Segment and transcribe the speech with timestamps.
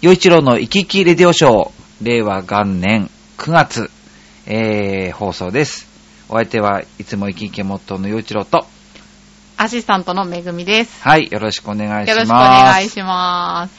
[0.00, 3.90] 洋一郎の生き生きレディオショー、令和元年9月、
[4.46, 5.88] えー、放送です。
[6.28, 8.64] お相手はいつも生き生きモットーの洋一郎と、
[9.56, 11.02] アシスタントのめぐみです。
[11.02, 12.10] はい、よろしくお願いします。
[12.10, 13.72] よろしくお願いします。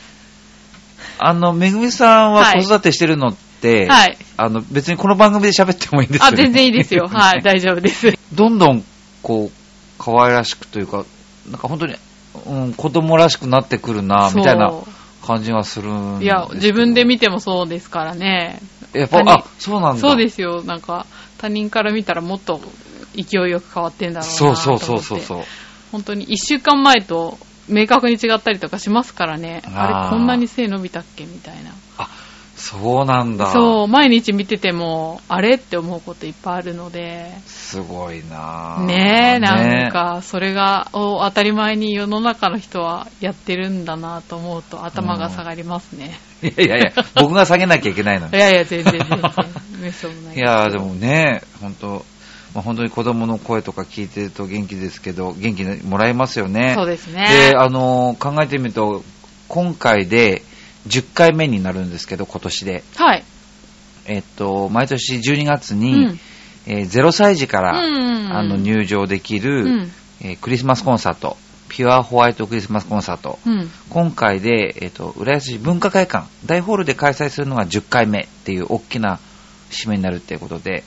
[1.19, 4.17] あの、めぐみさんははい子育てしてるのって、はい。
[4.36, 6.38] あの、別にこの番組で喋ってもいいんですよあ、ね。
[6.38, 7.08] 全然いいですよ。
[7.12, 8.13] はい、大丈夫です。
[8.33, 8.83] どんどん、
[9.24, 9.51] こう、
[9.97, 11.06] 可愛らしくというか、
[11.49, 11.96] なんか本当に、
[12.46, 14.86] うん、子供らしくなってくるな、みたいなそ
[15.30, 18.60] 感じがするんういや、自分で見てもそうですからね。
[18.94, 20.00] やっぱ、あ、そうなんだ。
[20.02, 20.64] そうですよ。
[20.64, 21.06] なんか、
[21.38, 22.60] 他人から見たらもっと
[23.16, 24.86] 勢いよく変わってんだろうなそうと思って。
[24.86, 25.44] そうそうそうそう。
[25.92, 27.38] 本当に一週間前と
[27.68, 29.62] 明確に違ったりとかしますからね。
[29.76, 31.26] あれ、こんなに背伸びたっけ？
[31.26, 31.72] みたいな。
[32.59, 33.52] そうなんだ。
[33.54, 37.31] そう、毎日見てても、あれって思うこといっぱいあるので。
[37.48, 46.20] すごいなぁねえ、なんねか、それが、を当たり前に世の中の人はやってるんだなと思うと頭が下がりますね。
[46.44, 48.36] いやいやいや、僕が下げなきゃいけないのに。
[48.36, 49.19] いやいや、全然全然。
[49.81, 50.36] めっそうもない。
[50.36, 52.06] いやーでもね、本当
[52.53, 56.73] まあ、本当に子供の声とか聞いてると元気ですけど、元気もらえますよね。
[56.75, 57.52] そうですね。
[57.52, 59.03] で、あのー考えてみると、
[59.47, 60.44] 今回で
[60.90, 62.84] 10回目になるんですけど、今年で。
[62.95, 63.23] はい。
[64.06, 66.20] えっと、毎年12月うに、ん。
[66.68, 68.38] えー0歳児かうら、ん。
[68.38, 69.92] あの入場できる、うん。
[70.22, 71.38] えークリスマスコンサート、
[71.70, 73.40] ピュアホワイトクリスマスコンサート。
[73.46, 73.70] うん。
[73.90, 79.20] 今回で、えっ、と、浦安市文化会館、大ホールで開催するのが10回目っていう大きな
[79.70, 80.84] 節目になるっていうことで、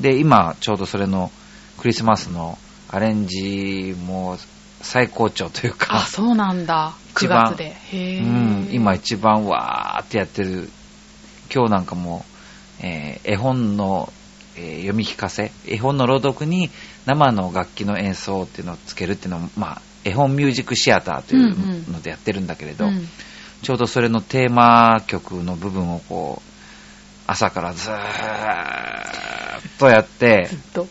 [0.00, 1.30] で、今、ちょうどそれの
[1.78, 2.58] クリスマスの
[2.88, 4.36] アレンジも
[4.82, 6.92] 最高潮というあ、か、そうなんだ。
[7.14, 7.64] 9一番月で。
[7.92, 10.68] へうぇん、今一番わーってやってる、
[11.54, 12.24] 今日なんかも、
[12.82, 14.12] えー絵本の、
[14.56, 16.70] えー読み聞かせ、絵本の朗読に
[17.06, 23.08] 生の楽器の演奏っていうのをつけるっていうのを、まあ、絵本ミュージックシアターというのでやってるんだけれど、うん。
[23.62, 26.50] ちょうどそれのテーマ曲の部分をこう、
[27.28, 27.96] 朝からずーっ
[29.78, 30.88] とやってず、っと。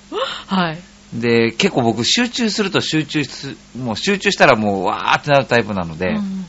[0.47, 0.79] はい。
[1.13, 6.42] で、結構僕集中すると集中す、もう集中したらもうわーってなるタイプなので、うん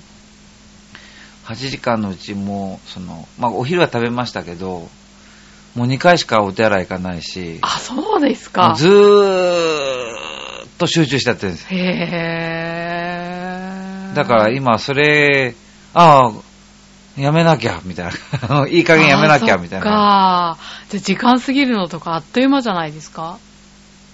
[1.47, 4.89] 8時間のうちもう、その、まあお昼は食べましたけど、
[5.75, 8.77] もう2回しかお手洗い行かないし、あ、そうですもかう。
[8.77, 11.67] ずーっと集中しちゃってるんです。
[11.75, 15.55] へぇだから今それ、
[15.93, 16.33] ああ、
[17.21, 18.13] やめなきゃ、みたい
[18.49, 18.67] な。
[18.69, 19.85] いい加減やめなきゃ、みたいな。
[19.87, 20.57] な。
[20.91, 23.39] じゃあ時間過ぎるのとかあっという間じゃないですか？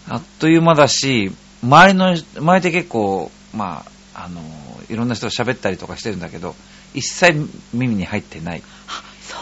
[0.08, 1.30] あっという間だし、
[1.62, 4.40] 周りの、周りで結構、まあ、あの、
[4.90, 6.54] いろんな人と喋ったりとかしてるんだけど、
[6.94, 8.62] 一切耳に入ってない。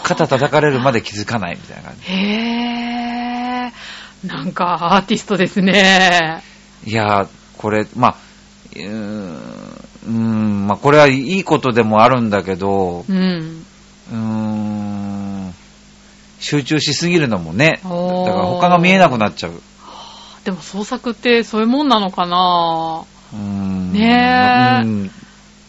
[0.03, 6.43] 肩叩かれるまで気づかないみたいな感へぇなんかアーティストですね。
[6.85, 6.91] じ。
[6.91, 8.17] いやー、これ、まあ、
[8.75, 13.65] うーん、うーんまあ、これはいいことでもあるんだけど、うん。
[14.11, 15.55] うーん、
[16.41, 19.63] 集中しすぎるのもね、だから他が見えなくなっちゃう。
[20.45, 23.05] でも創作ってそういうもんなのかな
[23.35, 25.11] うーんねえうん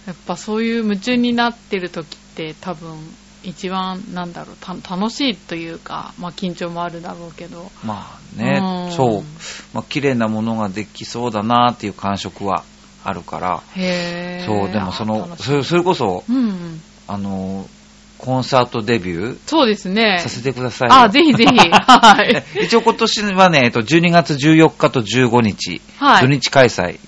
[0.09, 2.97] やっぱそういう夢中になってる時って多分
[3.43, 7.69] 一番なんだろうた楽しいというか、まあ緊張もあるだろうけど。
[7.83, 9.23] まあねう、んそう。
[9.71, 12.63] まあ、綺麗なものができそうだなっていう感触は
[13.03, 16.81] あるから、へぇそう、でもその、それそれこそ、うんうん。
[17.07, 17.69] あの、
[18.17, 20.23] コンサートデビュそうですねー。
[20.23, 20.95] させてくださいよ。
[20.95, 21.55] あ、ぜひぜひ。
[21.69, 22.43] はい。
[22.65, 26.99] 一応今年はね、えっと、12月14日と15日、はい土日開催、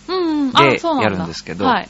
[0.54, 1.90] でやるんですけどはい。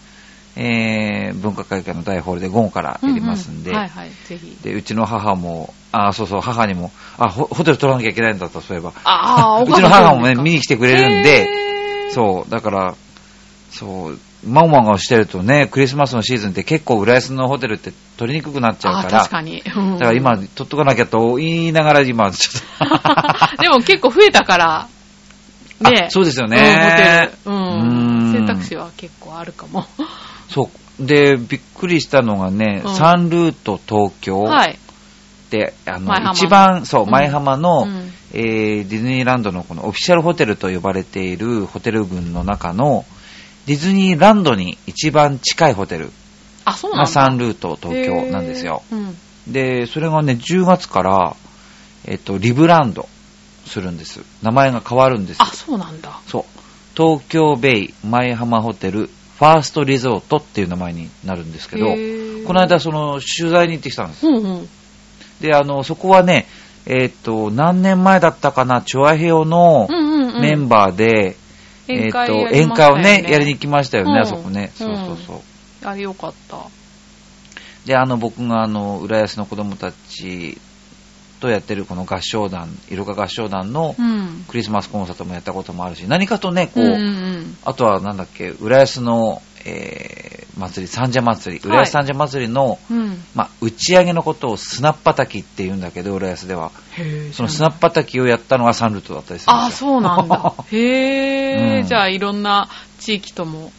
[0.55, 4.57] えー、文化会館の大ホールで午後からやりますんで、ううはいはい、ぜひ。
[4.61, 8.93] で、うちの母も、あ、そうそう、母にも、あ、ホホテル取らなきゃいけないんだと、そういえば。
[9.03, 11.47] ああ、 うちの母もね、見に来てくれるんで、
[12.09, 12.13] う。
[12.13, 12.95] そう、だから、
[13.71, 19.63] そう、マオマがしてるとね、クリスマスのシーズンって結構浦安のホテルって取りにくくなっちゃうあから、確かに。
[19.75, 22.51] うんだから今、取っとかなきゃと言いながら今、ちょ
[22.85, 23.61] っと。
[23.61, 24.87] でも結構増えたから、
[25.89, 27.51] ねあそうですよねうん、ホテル。
[27.51, 28.31] ううんん。
[28.33, 29.85] 選択肢は結構あるかも。
[30.51, 30.69] そ
[30.99, 31.05] う。
[31.05, 34.77] で、びっくりしたのがね、うんサンルート東京はい。
[35.49, 43.05] で、あの、一番、そう、うん前浜の、うんえーディズニーランドのこのオフィシャルホテルと呼ばれているホテル群の中の、
[43.65, 46.11] ディズニーランドに一番近いホテル
[46.65, 47.11] あ、そうなんがだ。
[47.11, 48.83] サンルート東京なんですよ。
[48.91, 49.17] うん。
[49.47, 51.35] で、それがね、10月から、
[52.05, 53.07] えっと、リブランド
[53.65, 54.21] するんです。
[54.41, 56.19] 名前が変わるんですよあ、そうなんだ。
[56.27, 56.43] そう。
[56.95, 59.09] 東京ベイ前浜ホテル
[59.41, 61.87] ファーストリゾートっていう名前になるんですけど、
[62.45, 64.27] この間その取材に行ってきたんです。
[64.27, 64.69] うんうん。
[65.39, 66.45] で、あの、そこはね、
[66.85, 70.41] えっと、何年前だったかな、チョアヘオのうんうんうん。
[70.41, 71.37] メンバーで、
[71.87, 74.71] えっと、宴会やり宴ましたよね会をね、やりに行きましたよね、うんあそこね。
[74.75, 75.87] そうそうそう。
[75.87, 76.57] あれよかった。
[77.87, 80.59] で、あの、僕があの、浦安の子供たち
[81.41, 84.45] とやってるこの合唱団、イルカ合唱団のうん。
[84.47, 92.97] クリスマスコンサートもやったこともあるし、何かとね、こう、うんうんあとはなんだっけ、浦安の、えー、祭り、三社祭り、浦安三社祭りの、うん。
[92.97, 93.23] うん。
[93.35, 96.71] まあ、打ち上げのことをスナッパ滝って言うんだけど、浦安では。
[97.33, 99.89] そのスナッパ滝をやったのがサンルートだったりするんあ、ですよ。
[99.89, 100.53] そうなんだ。
[100.71, 103.71] へえ、うんじゃあいろんな地域とも。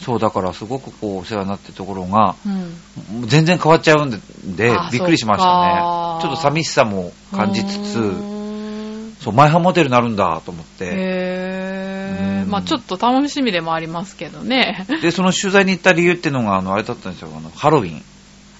[0.00, 3.28] そう、だからすごくこう、お世話になってるところが、うん。
[3.28, 6.30] 全然変わっちゃうんで、びっくりしましたそね。
[6.30, 10.84] ちょっと寂しさも感じつつ、んそう、マイハモデルになるんだと思って。
[10.84, 12.42] へえ。
[12.42, 14.86] うんまあちょっと楽しみでもありますけどね。
[15.02, 18.02] で、その取材に行った理由っていうのが、あの、あれだったんですよ、あの、ハロウィン。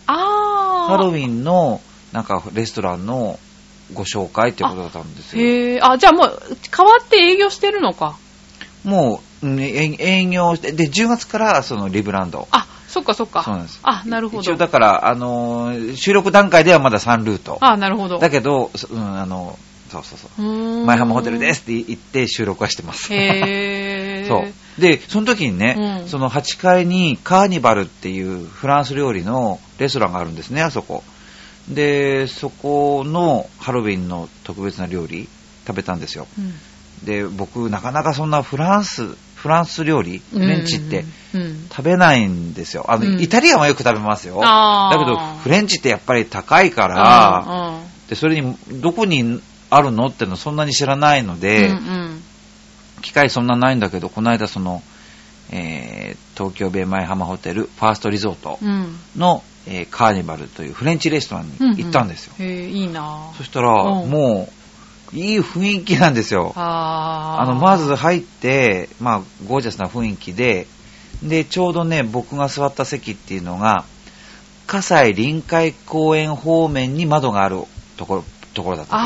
[0.07, 0.89] ああ。
[0.89, 1.81] ハロウィンの、
[2.13, 3.39] なんか、レストランの
[3.95, 5.43] ご紹介ってことだったんですよ。
[5.43, 5.81] へえ。
[5.81, 6.43] あ、じゃあもう
[6.77, 8.17] 変わって営業してるのか。
[8.85, 12.49] もう、うんえ営業して、で、10月からそのリブランド。
[12.51, 13.43] あ、そっかそっか。
[13.43, 14.57] そうなんですあ、なるほど一応。
[14.57, 17.59] だから、あのー収録段階ではまだ3ルート。
[17.61, 18.19] あ、なるほど。
[18.19, 19.59] だけど、そうん、あの、
[19.91, 20.43] そうそうそう。
[20.43, 23.13] うーんマイハムホテルですって言って収録はしてます。
[23.13, 24.25] へえ。
[24.29, 24.81] そう。
[24.81, 31.03] で、その時にね、うんその8階にカーニバルっていうフランス料理のレストランがあるんですね、あそこ。
[31.69, 35.29] で、そこのハロウィンの特別な料理
[35.67, 36.27] 食べたんですよ。
[36.39, 36.55] うん。
[37.05, 39.07] で、僕、なかなかそんなフランス、
[39.37, 41.05] フランス料理、フレンチって
[41.35, 41.41] うん。
[41.43, 41.69] うん。
[41.69, 42.85] 食べないんですよ。
[42.89, 43.21] あの、うん。
[43.21, 44.41] イタリアンはよく食べますよ。
[44.41, 47.81] だけど、フレンチってやっぱり高いから、うんうん。
[48.09, 49.41] で、それに、どこに
[49.71, 52.23] あるのってのそんなに知らないので、うんうん。
[53.03, 54.83] 機会そんなないんだけど、この間その、
[55.51, 58.97] えー東京ベイマイハマホテルファーストリゾートうん。
[59.17, 62.35] の、えーカーニバルというフレンチレストランに行ったんですよ。
[62.39, 63.31] うへえ、いいな。
[63.37, 64.11] そしたら、うん。
[64.11, 64.53] もう、
[65.13, 66.53] いい雰囲気なんですよ。
[66.57, 67.45] あ。
[67.47, 70.67] の、まず入って、まあ、ゴージャスな雰囲気で、
[71.23, 73.85] で、ちょうどね、僕が座った席っていうのが、
[74.67, 77.63] 葛西臨海公園方面に窓がある
[77.97, 78.25] ところ、
[78.55, 78.97] ところだった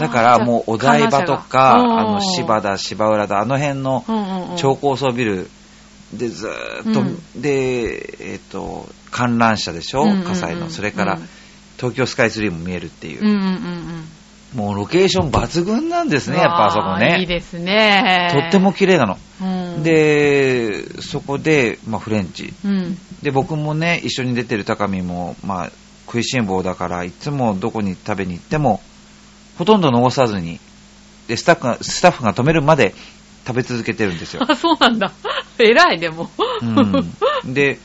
[0.00, 4.04] だからもうお台場とか、あの芝田、芝浦田、あの辺の
[4.56, 5.48] 超高層ビル
[6.12, 7.40] でずーっと、うん。
[7.40, 10.70] で、えっ、と、観覧車でしょ、葛西の。
[10.70, 11.28] それから、うん。
[11.78, 13.22] 東京スカイツリーも見えるっていう。
[13.22, 14.08] うんうんうんうん。
[14.54, 17.26] もうロケーション抜群なんですね、やっぱあそこわーいいね。
[17.26, 18.28] ですね。
[18.32, 19.18] とっても綺麗なの。
[19.40, 19.44] う
[19.78, 22.52] ん、で、そこで、まあ、フレンチ。
[22.64, 22.98] うん。
[23.22, 25.70] で、僕もね、一緒に出てる高見も、まあ、
[26.06, 28.82] 食いしん坊だから、いつもどこに食べに行っても、
[29.56, 30.60] ほとんど残さずに、
[31.28, 32.94] で、スタッフが、スタッフが止めるまで
[33.46, 34.42] 食べ続けてるんですよ。
[34.46, 35.12] あ、そうなんだ。
[35.58, 36.30] 偉い、でも。
[36.60, 37.54] うん。
[37.54, 37.78] で、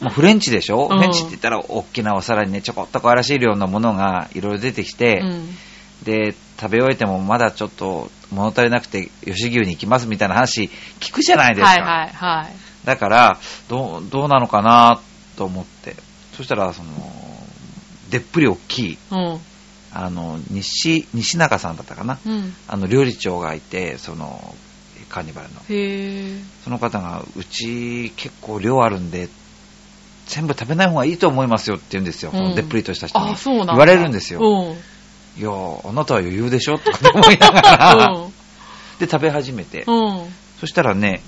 [0.00, 5.48] まあ、フレンチでしょ、うんフレンチって言ったら、大きなお皿にね、ちょこっと可愛らしい量のものがいろいろ出てきて、うん。
[6.04, 10.70] で、食べ終えてもまだちょっと物足りなくて、吉牛に行きますみたいな話
[11.00, 11.68] 聞くじゃないですか。
[11.68, 12.86] はいはいはい。
[12.86, 13.38] だから、
[13.68, 15.00] どう、どうなのかな
[15.36, 15.96] と思って。
[16.36, 16.90] そしたら、その、
[18.10, 19.40] でっぷり大きい、うん。
[19.94, 22.18] あの、西、西中さんだったかな。
[22.24, 22.54] うん。
[22.66, 24.54] あの、料理長がいて、その、
[25.08, 25.60] カーニバルの。
[26.64, 29.28] その方が、うち結構量あるんで、
[30.26, 32.30] 全部食べない方がいいと思いますよって言うんですよ。
[32.32, 33.36] うんこのでっぷりとした人に。
[33.44, 34.40] 言われるんですよ。
[35.36, 35.42] うん。
[35.42, 38.32] いやー、あなたは余裕でしょとか思いながら、うん。
[38.98, 39.84] で、食べ始めて。
[39.86, 40.26] うん。
[40.60, 41.22] そしたらね、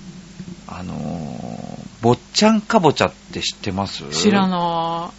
[0.68, 4.04] あのー、坊ちゃんかぼちゃって知ってます？
[4.10, 5.10] 知らな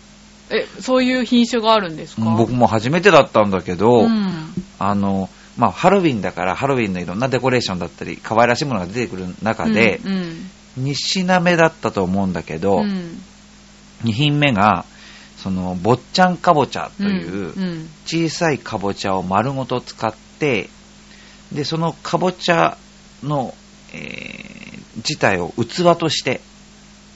[0.52, 0.56] い。
[0.56, 2.22] え、そういう品種があるんですか？
[2.22, 4.54] うん僕も初めてだったんだけど、うん。
[4.80, 13.22] あの、まあ、ハロウィンだから、ハロウィンのいろんなデコレーションだったり、可愛らしいものが出てくる中で、うんうん2品目だったと思うんだけど、うん
[14.04, 14.84] 2品目が、
[15.46, 20.72] その、坊ちゃんかぼちゃという、うん小さいかぼちゃを丸ごと使って、
[21.52, 22.80] で、そのかぼちゃ
[23.22, 23.54] の、
[23.94, 24.56] えー
[24.98, 26.42] 自体を器として、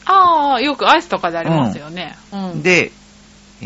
[0.05, 2.17] ああ、よくアイスとかでありますよね。
[2.31, 2.61] うん。
[2.61, 2.91] で、
[3.63, 3.65] え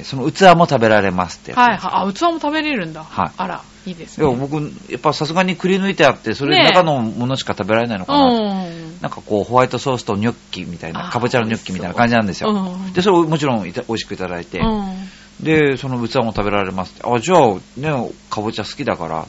[0.00, 2.08] ーその器も食べられますってやつはいはい。
[2.08, 3.04] あ、器も食べれるんだ。
[3.04, 4.26] はいあら、いいですね。
[4.26, 4.56] いや僕、
[4.90, 8.26] やっぱさすがにくり抜いてあって、それねえ中のものしか食べられないのかな。
[8.26, 9.00] うん。
[9.00, 12.50] なんかこう、ホワイトソースとニョッキみたいな、かぼちゃのニョッキみたいな感じなんですよ。
[12.50, 15.44] うんで、それをもちろんいた美味しくいただいて、うん。
[15.44, 17.02] で、その器も食べられますって。
[17.04, 19.26] あ、じゃあ、ね、かぼちゃ好きだから、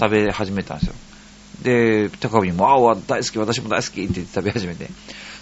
[0.00, 0.94] 食べ始めたんですよ。
[1.62, 4.88] で、高見も、あ、わ大好き、私も大好きって言って食べ始めて、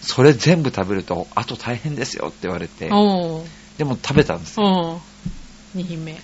[0.00, 5.00] それ全部食べると、あと大変ですよって言われて、でも食べたんですよ。
[5.74, 5.80] うん。
[5.82, 6.16] 二品目。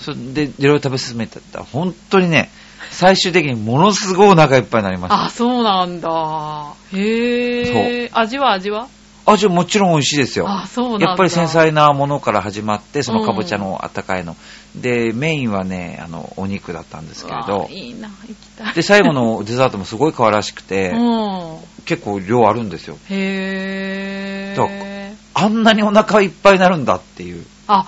[0.00, 2.50] それで、いろいろ食べ進めてったら、本当にね、
[2.90, 5.24] 最終的にものすごいお腹いっぱいになりました。
[5.24, 6.74] あ、そうなんだ。
[6.92, 8.10] へえ。
[8.12, 8.88] 味は味は？
[9.26, 10.46] 味はもちろん美味しいですよ。
[10.48, 11.06] あ、そうなんだ。
[11.08, 14.34] やっぱり繊細なものから始まって、そのかぼちゃのあったかいの。
[14.74, 18.74] で、メインはね、あの、お肉だったんですけれど、いいな、行きたい。
[18.74, 21.58] で、最後のデザートもすごい可愛らしくて、うん。
[21.84, 22.96] 結構量あるんですよ。
[23.08, 25.14] へだえ。
[25.34, 27.44] あんなにお腹いっぱいになるんだっていう。
[27.68, 27.86] あ、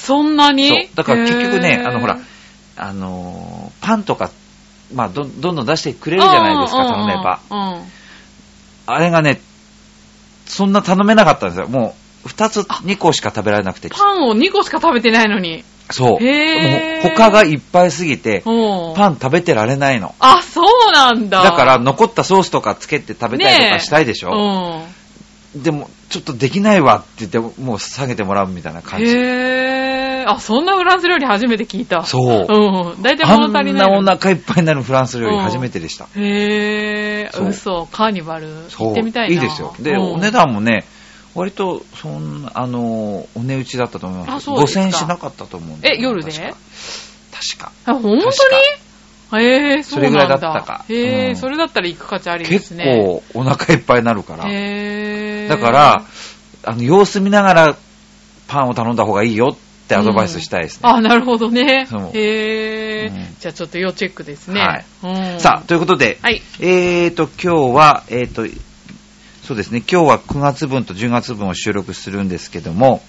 [0.00, 0.68] そんなに？
[0.68, 0.78] そう。
[0.94, 2.18] だから結局ねあの、ほら、
[2.76, 4.30] あのーパンとか、
[4.94, 7.40] まあど、どんどん出してくれるじゃないですか、頼めば。
[8.86, 9.40] あれがね、
[10.46, 11.68] そんな頼めなかったんですよ。
[11.68, 13.88] もう、2つ、2個しか食べられなくて。
[13.88, 15.64] パンを2個しか食べてないのに。
[15.90, 16.10] そう。
[16.10, 16.20] もう
[17.02, 20.14] 他がいっぱいすぎて、うんパン食べてられないの。
[20.18, 21.42] あ、そうなんだ。
[21.42, 24.84] だから残ったソースとかつけて食べたりとかしたいでしょ、
[25.54, 25.62] うん。
[25.62, 29.06] でも、ちょっとできないわって言って、もう下げてもらうみたいな感じ。
[29.06, 29.89] へー。
[30.26, 32.04] あ、そんなフランス料理初めて聞いた。
[32.04, 32.46] そう。
[32.48, 33.02] うん。
[33.02, 34.04] 大体あん物足りないのに。
[34.06, 36.06] なお腹いっぱいになるフランス料理初めてでした。
[36.16, 37.36] へー。
[37.36, 37.86] そう嘘。
[37.92, 38.48] カーニバル。
[38.68, 38.86] そう。
[38.88, 39.36] 行ってみたいな。
[39.36, 39.74] いですよ。
[39.80, 40.84] で、うんお値段もね、
[41.34, 44.30] 割と、そんな、あの、お値打ちだったと思います。
[44.36, 46.32] あそうですか5000円しなかったと思うんえ夜で？
[46.32, 46.54] 確
[47.58, 47.72] か。
[47.86, 48.22] あ、本当に？
[49.30, 50.10] 確へー、そうなんだ。
[50.10, 53.22] それぐらいだったかへー、うんそれだったら行く価値ありです結ね。
[53.32, 54.44] 構お腹いっぱいになるから。
[54.50, 55.48] へー。
[55.48, 56.04] だから、
[56.64, 57.76] あの、様子見ながら
[58.48, 60.80] パンを頼んだ方がいいよってアドバイスしたいですね。
[60.82, 61.86] あ、なるほどね。
[62.14, 63.14] へー。
[63.14, 64.60] うんじゃあちょっと要チェックですね。
[64.60, 66.42] はいうんさあ、ということで、はい。
[66.60, 68.46] えーと、今日は、えーと、
[69.42, 73.02] そうですね、今日は9月分と10月分を収録するんですけども、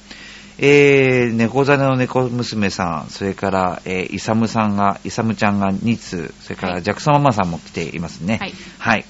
[0.58, 8.38] えー、猫ザネの猫娘さん、それから、えー、イサムさんが、イサムちゃんが2通、それから、はいジャクソンママさんも来ていますね。
[8.40, 8.54] はい。
[8.80, 9.06] はい。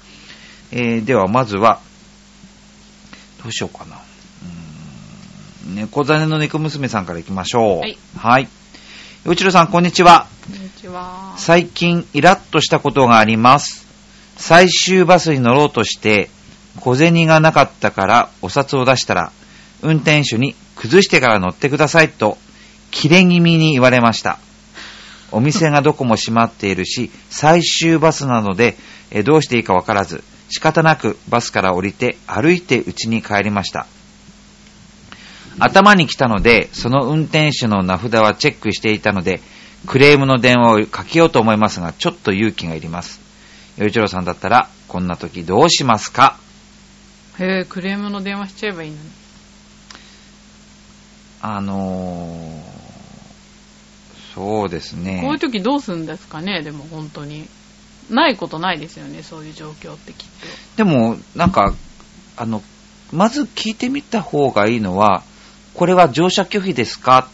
[0.71, 1.79] えー、では、まずは、
[3.43, 4.00] どうしようかな。
[5.65, 7.79] 猫ザネの猫娘さんから行きましょう。
[7.79, 7.97] はい。
[8.17, 8.47] はい。
[9.25, 10.27] よちろさん、こんにちは。
[10.51, 11.35] こんにちは。
[11.37, 13.85] 最近イラッとしたことがあります。
[14.37, 16.29] 最終バスに乗ろうとして、
[16.79, 19.31] 小銭がなかったからお札を出したら、
[19.81, 22.37] 運転手に崩してから乗ってくださいと、
[22.89, 24.39] 切れ気味に言われました。
[25.31, 28.77] お店がどこも閉まっているし、最終バスなので、
[29.11, 33.85] えどうしていいかわからず、仕方なくバスから降りて歩いて家に帰りました。
[35.59, 39.41] 頭に来たので、その運転手の名札はチェックしていたので、
[39.87, 43.19] クレームの電話をかけようと思いますが、ちょっと勇気がいります。
[43.77, 46.37] よいちろさんだったら、こんな時どうしますか？
[47.39, 49.01] へー、クレームの電話しちゃえばいいのに。
[51.41, 55.21] あのー、そうですね。
[55.23, 57.47] こういう時どうするんですかね、でも本当に。
[58.09, 60.27] ないことないですよね、そういう状況ってきっ
[60.75, 61.73] でも、なんか、
[62.35, 62.61] あの、
[63.11, 65.23] まず聞いてみた方がいいのは、
[65.73, 67.27] これは乗車拒否ですか？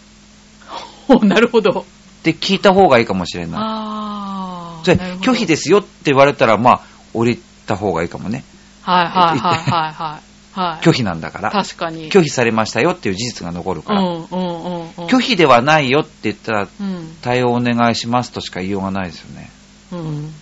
[1.23, 1.81] なるほど。
[1.81, 1.83] っ
[2.23, 3.61] て聞いた方がいいかもしれない。
[3.61, 4.85] あー。
[4.85, 6.81] それ拒否ですよって言われたら、まあ、
[7.13, 8.43] 降りた方がいいかもね。
[8.81, 10.19] はいはいはいはいは
[10.55, 10.59] い。
[10.59, 10.83] はい。
[10.85, 11.51] 拒否なんだから。
[11.51, 12.11] 確かに。
[12.11, 14.01] 拒否されましたよっていう事実が残るから。
[14.01, 14.89] うんうんうんうん。
[15.07, 17.15] 拒否ではないよって言ったら、うん。
[17.21, 19.49] 対応お願いしますとしか言いようがないですよね。
[19.93, 20.33] うん。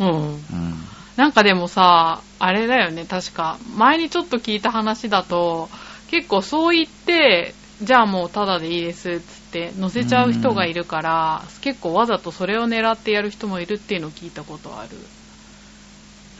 [0.00, 0.08] うん。
[0.10, 0.88] うん。
[1.16, 3.58] なんかでもさ、あれだよね、確か。
[3.76, 5.68] 前にちょっと聞いた話だと、
[6.12, 14.90] 結構そう言って、じゃあもうタダでいいですっつって乗せちゃう人がいるから、結構わざとそれを狙ってやる人もいるっていうのを聞いたことある。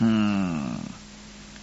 [0.02, 0.78] うーん。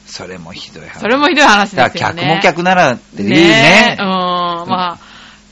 [0.07, 1.01] それもひどい話。
[1.01, 2.21] それもひどい話だからですよね。
[2.23, 3.97] 客も客ならっていうねね。
[3.99, 4.99] うん、まあ、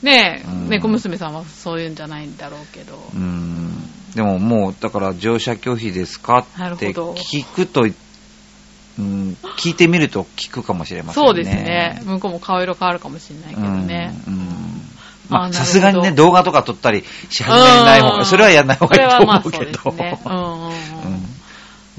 [0.02, 2.96] ねうん猫娘さんはそういうんじゃないんだろうけど。
[2.96, 3.88] うーん。
[4.16, 7.86] でももう、だから乗車拒否ですかって聞くと、
[9.00, 11.28] うん、聞いてみると聞くかもしれませんね。
[11.28, 12.02] そうですね。
[12.06, 14.16] 向こうも顔色変わるかもしれないけどね。
[14.28, 14.48] うんうん
[15.30, 19.94] あまあ、さすがにね、動画とか撮ったりし始めない方が、うんそれはやんない方がいいと思うけど。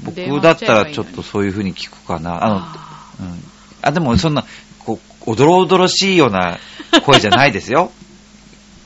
[0.01, 2.43] 僕だったらしちょっとそういう風に聞くかな。
[2.43, 3.43] あの、あうん。
[3.81, 4.45] あ、でもそんな、
[4.79, 6.57] こう、おどろおどろしいような
[7.05, 7.91] 声じゃないですよ。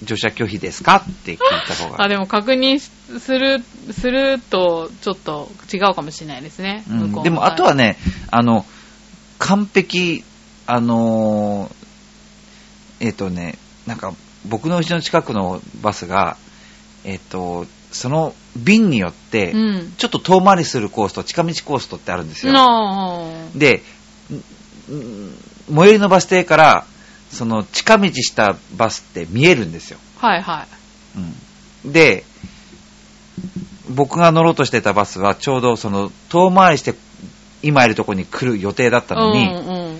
[0.03, 0.97] 乗車拒否ですか？
[0.97, 2.03] って聞いた方が。
[2.03, 6.83] あ、でも確認する、すると、ちょっと違うかもしれないですね。
[6.89, 7.97] うんでもあとはね、
[8.31, 8.65] あの、
[9.39, 10.23] 完璧、
[10.67, 14.13] あのーえっ、とね、なんか
[14.45, 16.37] 僕の家の近くのバスが、
[17.03, 19.93] えっ、と、その便によって、うん。
[19.97, 22.53] ちょっと遠回りするコースと近道コースとってあるんですよ。
[22.53, 23.83] ので、
[24.89, 25.35] んん
[25.67, 26.85] 最寄りのバス停から、
[27.33, 29.99] その近道したバスって見えるんですよ。
[30.17, 30.67] はいはい。
[31.17, 31.35] うん
[31.91, 32.23] で、
[33.89, 36.93] 僕が乗ろうとしてたバスはちょうどその遠回りして
[37.61, 39.59] 今いるとこに来る予定だったのに、うんう
[39.89, 39.99] ん。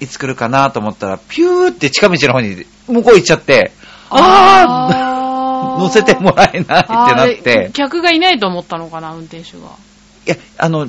[0.00, 3.72] いつ来るかなと思ったら、ピューって近道の方に向こう行っちゃって、
[4.10, 9.68] ああ 乗せてもらえないってなって、客がいないと思ったのかな、運転手が。
[10.26, 10.88] いや、あの、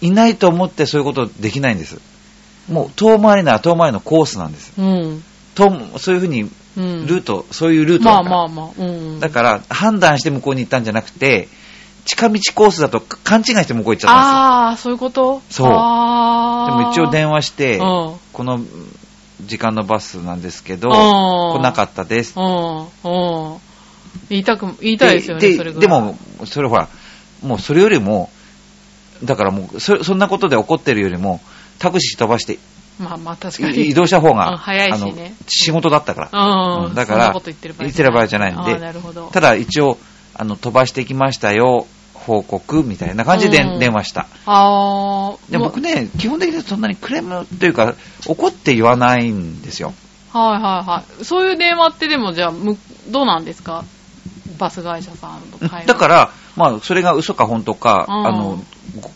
[0.00, 2.00] いないと思ってそういうことできないんです。
[2.68, 4.72] もう遠回りなら遠回りのコースなんです。
[4.78, 5.24] うん。
[5.54, 7.06] とそういうふうにうん。
[7.06, 8.42] ルート、そういうルートまだから。
[8.42, 8.70] あまあまあ。
[8.78, 9.20] うん。
[9.20, 11.48] だから、判断して向こうに行ったんじゃなくて、
[12.04, 15.42] 近道コースだと勘違いして向こう行っちゃったんああ、そういうこと？
[15.50, 17.82] そうでも一応電話して、うん。
[18.32, 18.60] この
[19.44, 22.34] 時間のバスなんですけど、来なかったです。
[22.38, 22.78] うん。
[22.80, 22.88] うん。
[24.30, 25.72] 言いたく、言いたいですよね、で。
[25.72, 26.88] でも、それほら、
[27.42, 28.30] もうそれよりも、
[29.24, 31.40] だからもうそ、そんなことで怒ってるよりも、
[31.78, 32.58] タクシー飛ばして
[32.98, 33.88] まあまあ確かに。
[33.90, 36.80] 移動した方うんが、早いしあのね仕事だったから。
[36.80, 36.84] うん。
[36.86, 37.68] うんだから言って
[38.02, 39.28] る場合じゃないんであーなるほど。
[39.32, 39.98] ただ一応、
[40.34, 44.26] あの、飛ばしてきましたよ、報告、みたいな感じでうん電話した。
[44.46, 45.52] あー。
[45.52, 47.94] でも僕ね、基本的にそんなにクレームというか、
[48.26, 49.94] 怒って言わないんですよ。
[50.32, 51.24] はいはいはい。
[51.24, 52.76] そういう電話ってでもじゃあ、む
[53.08, 53.84] どうなんですか？
[54.58, 55.64] バス会社さんと。
[55.86, 58.58] だから、まあ、それが嘘か本当か、うんあの、
[58.96, 59.10] ご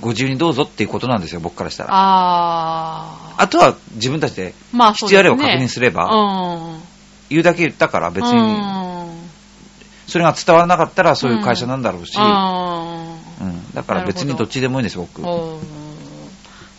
[0.00, 1.90] ご自由にどうぞっていうことなんですよ、僕からしたら。
[1.92, 4.76] ああとは自分たちで、ー。
[4.76, 4.92] まあ。
[4.94, 6.82] 必要あれば確認すればうん。
[7.28, 9.08] 言うだけ言ったから別うに、ん。
[10.06, 13.48] それが伝わらなかったらそういう会社なんだろうし、うん。
[13.48, 15.22] うんだから別にどっちでもいいんですよ、僕。
[15.22, 15.60] うん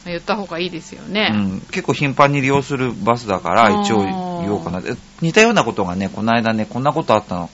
[0.06, 1.30] 言った方がいいですようね。
[1.30, 4.02] ん、結構頻繁に利用するバスだからうん一応
[4.42, 4.80] 言おうかな。
[4.80, 7.50] え似たようなことがね、この間ね、こんなことあったの。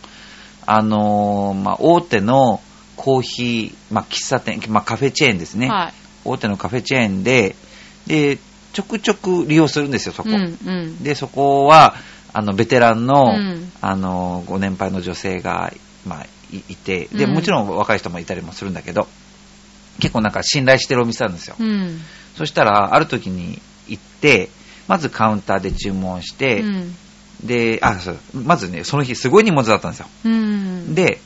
[0.68, 2.60] あのーまあ、大手の
[2.96, 5.68] コーヒー、まあ、喫茶店、まあ、カフェチェーンですね。
[5.68, 5.94] はい。
[6.24, 7.56] 大手のカフェチェーンで、
[8.08, 8.38] で、
[8.74, 10.30] ちょくちょく利用するんですよ、そこ。
[10.30, 11.04] うんうん。
[11.04, 11.96] で、そこは、
[12.34, 15.72] あの、ベテランの、うんあの、ご年配の女性が、
[16.06, 19.08] まあ、いいて、で、うんもちろん若い人もいたりもするんだけど、
[20.00, 21.56] 結構なんか信頼してるお店なんですよ。
[21.60, 22.02] うん。
[22.36, 24.50] そしたら、ある時に行って、
[24.88, 26.96] まずカウンターで注文して、うん。
[27.44, 30.08] で、あ、そう、まずね、その日すごい荷物だったんですよ。
[30.26, 30.96] うん。
[30.96, 31.20] で、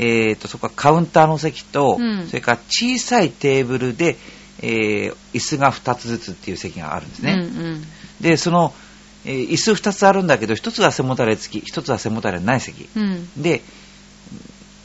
[0.00, 4.16] えっ、と、そこはカウンターの席と、うんそれから小さいテーブルで、
[4.60, 7.32] えー椅子が2つずつっていう席があるんですね。
[7.32, 7.84] うんうん。
[8.20, 8.72] で、その、
[9.24, 12.88] えー椅子2つあるんだけど、1つは背もたれ付き、1つは背もたれない席。
[12.96, 13.28] うん。
[13.42, 13.62] で、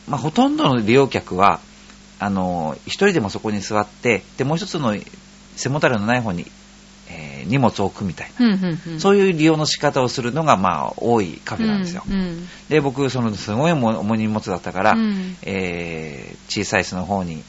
[0.07, 1.59] まあ、ほとんどの利用客は、
[2.19, 4.95] あの、1人でもそこに座って、で、もう1つの
[5.55, 8.45] 背もたれのない方に、えー荷物を置くみたいな。
[8.45, 8.99] うんうんうん。
[8.99, 12.03] そういう利用の仕方をするのが、まあ、多いカフェなんですよ。
[12.09, 17.43] うんで、僕、その、すごい重い荷物だったから、うんえー小さい椅子の方に、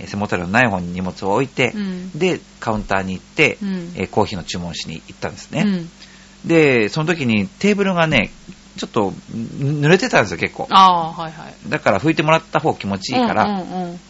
[0.00, 5.62] えー背もたれのない方に荷物を置いて、うんで、カウンターに行って、うんえーコーヒーの注文しに行ったんですね。
[5.66, 5.90] うん。
[6.48, 8.30] で、その時にテーブルがね、
[8.76, 10.66] ちょっとん濡れてたんですよ、結構。
[10.70, 11.54] はいはい。
[11.68, 14.00] だから拭いてもらった方気持ちいいから、うんうんうん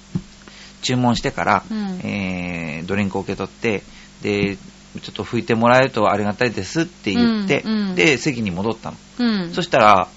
[0.80, 3.82] 注文してから、うんえードリンクを受け取って、
[4.22, 4.56] で、
[5.00, 8.96] ちょっと拭いてもらえるとありがたいですって言って、うんうんで、席に戻ったの。
[9.18, 9.52] うん。
[9.52, 10.08] そしたら、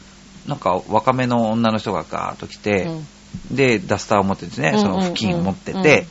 [0.47, 3.07] なんか若めの女の人がガーッと来て、うん
[3.49, 6.05] で、ダスターを持ってですね、うんその付近を持ってて、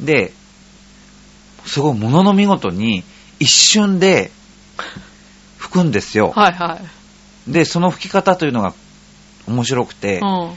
[0.00, 0.32] で、
[1.66, 3.02] すごいものの見事に
[3.40, 4.30] 一瞬で
[5.58, 6.32] 拭くんですよ。
[6.34, 6.80] はいは
[7.48, 7.52] い。
[7.52, 8.72] で、その拭き方というのが
[9.46, 10.54] 面白くて、うん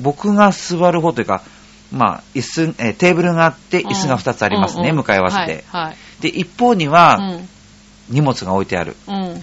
[0.00, 1.42] 僕が座る方というか、
[1.90, 5.64] まあ、椅子、えーテーブルがあって椅子が2つありますね、うんうん向かい合わせて。
[5.68, 5.96] はいはい。
[6.20, 7.48] で、一方にうはん
[8.08, 8.96] 荷物が置いてある。
[9.06, 9.42] うん。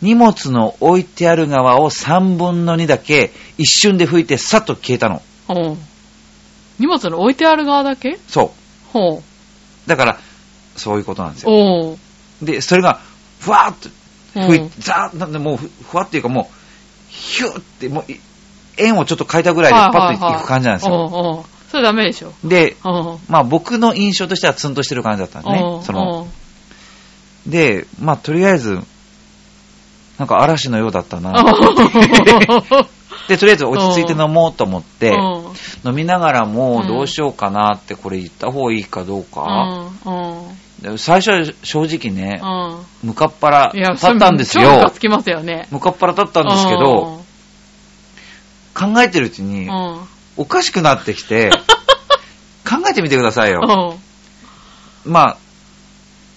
[0.00, 5.22] 荷物の置いてある側を3分の2だけ一瞬で拭いてさっと消えたの。
[5.48, 5.78] うん。
[6.78, 8.18] 荷物の置いてある側だけ？
[8.28, 8.54] そ
[8.92, 9.18] ほう。
[9.18, 9.22] う。
[9.86, 10.18] だから、
[10.76, 11.96] そういうことなんですよ。
[12.42, 13.00] で、それが、
[13.40, 13.88] ふわーっと
[14.38, 16.46] 拭いザーッなんでもうふ、ふわっていうかもう、
[17.08, 18.20] ヒューって、もう、い
[18.76, 21.44] 円をちょっと変えたぐらいでパッといく感じなんですよ。
[21.70, 22.32] それダメでしょ。
[22.44, 23.18] で、うん。
[23.28, 25.80] まあ僕の印象としてはツンとしてる感じだったんですね。
[25.84, 26.26] その、
[27.46, 28.80] で、まあとりあえず、
[30.18, 31.44] なんか嵐のようだったな。
[33.28, 35.14] で、とりあえず落ち着いて飲もうと思って、
[35.84, 39.90] 飲みながらもどうしようかなって、これ言った方がいいかどうか。
[40.80, 42.40] で最初は正直ね、
[43.02, 45.00] 向かっ腹立ったんですよつ。
[45.00, 45.66] きますよね。
[45.70, 47.20] 向かっ腹立ったんですけど、
[48.74, 51.50] 考えてるうちにう、ん、おかしくなってきて、
[52.68, 53.60] 考えてみてくださいよ。
[55.04, 55.12] うん。
[55.12, 55.36] まあ、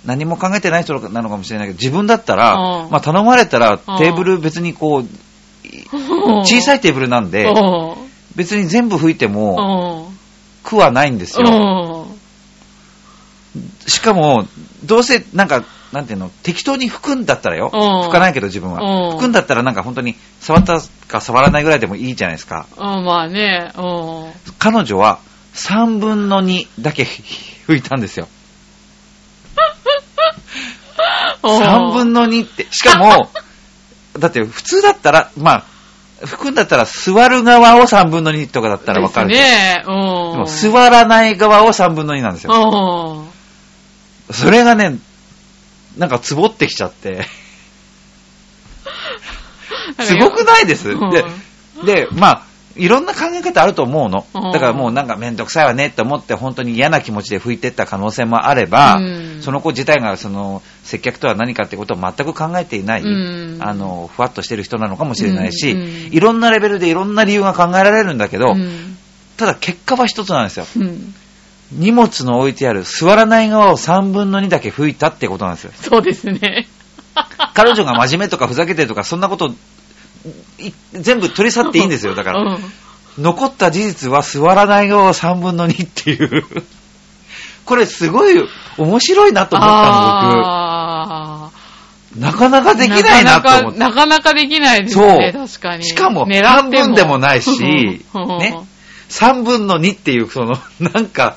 [0.06, 5.08] 何も考えてない人なのかもしれないけど、自分だったら、うんまあ頼まれたらんテーブル別にこう、
[6.44, 10.18] 小さいテーブルなんで、うん別に全部拭いてうもん
[10.64, 12.08] 苦はないんですうよ。
[12.08, 12.18] ん
[13.86, 14.48] しかも、
[14.86, 17.70] どうせなんか、なんていうの、適当に拭くんだったらよ。
[17.74, 19.16] うん拭かないけど自分うんは。
[19.16, 22.66] 拭くんだったらなんか本当に触ったか触らないぐらいでもいいじゃないですか。
[22.78, 24.32] うん、まあね、うん。
[24.58, 25.20] 彼女は
[25.54, 28.28] 3分の2だけ拭いたんですよ。
[31.44, 32.68] 3分の2って。
[32.72, 33.30] しかも、
[34.18, 35.64] だって普通だったら、まあ、
[36.26, 39.30] 拭くんだったら座る側を3分の2とかだったらわかる。
[39.30, 40.32] ですね、うん。
[40.34, 43.28] でも座らない側を3分の2なんですよ。
[44.30, 44.34] うん。
[44.34, 44.98] それがね、
[45.98, 47.26] なんかつぼってきちゃって。
[50.00, 50.90] すごくないです。
[50.90, 51.24] で、
[51.86, 52.44] で、まあ、
[52.76, 54.26] いろんな考え方あると思うの。
[54.52, 65.82] だからもうなんかめんどくさいわねって思って本当に嫌な気持ちで拭いてった可能性もあれば、うんその子自体がその接客とは何かってことを全く考えていない、うんあの、ふわっとしてる人なのかもしれないし、うん
[66.14, 68.56] いろんなレベルでいろんな理由が考えられるんだけど、
[69.38, 70.66] ただ結果は一つなんですよ。
[71.74, 75.72] うん荷物の置いてある座らない側を3分の2だけ拭いたってことなんですよ。
[75.76, 76.68] そうですね。
[77.54, 79.54] 彼女が真面目とかふざけてるとかそんなこと
[80.60, 82.16] い全部取り去っていいんですよ。
[82.16, 82.74] だから、うん
[83.18, 86.46] 残った事実は座らない側3分の2っていう。
[87.66, 88.34] これすごい
[88.78, 91.52] 面白いなと思ったあの、
[92.16, 92.22] 僕。
[92.22, 93.80] なかなかーできないなと思って。
[93.80, 95.86] なかなかできないですね、確かに。
[95.86, 98.58] しかも半分でもないしうんね
[99.10, 101.36] 3分の2っていう、その、なんか、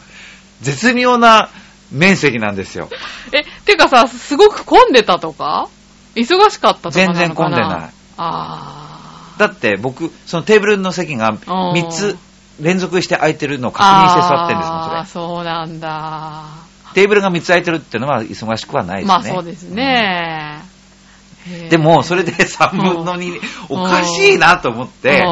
[0.61, 1.49] 絶妙な
[1.93, 2.89] 面積なんですよ。
[3.33, 5.69] え、てかさ、すごく混んでたとか？
[6.15, 7.91] 忙しかったとか全然混んでない。
[8.17, 12.17] あだって僕、そのテーブルの席がうん3つ
[12.61, 13.75] 連続して空いてるのをー。
[13.75, 15.05] 確認して座ってるんですもん、それあー。
[15.07, 16.45] そうなんだ。
[16.95, 19.09] テーブルが3つ空いてるっていうのは忙しくはないですね。
[19.09, 20.61] まあそうですね。
[20.63, 20.74] へー
[21.69, 25.23] でも、それで3分の2、おかしいなと思って、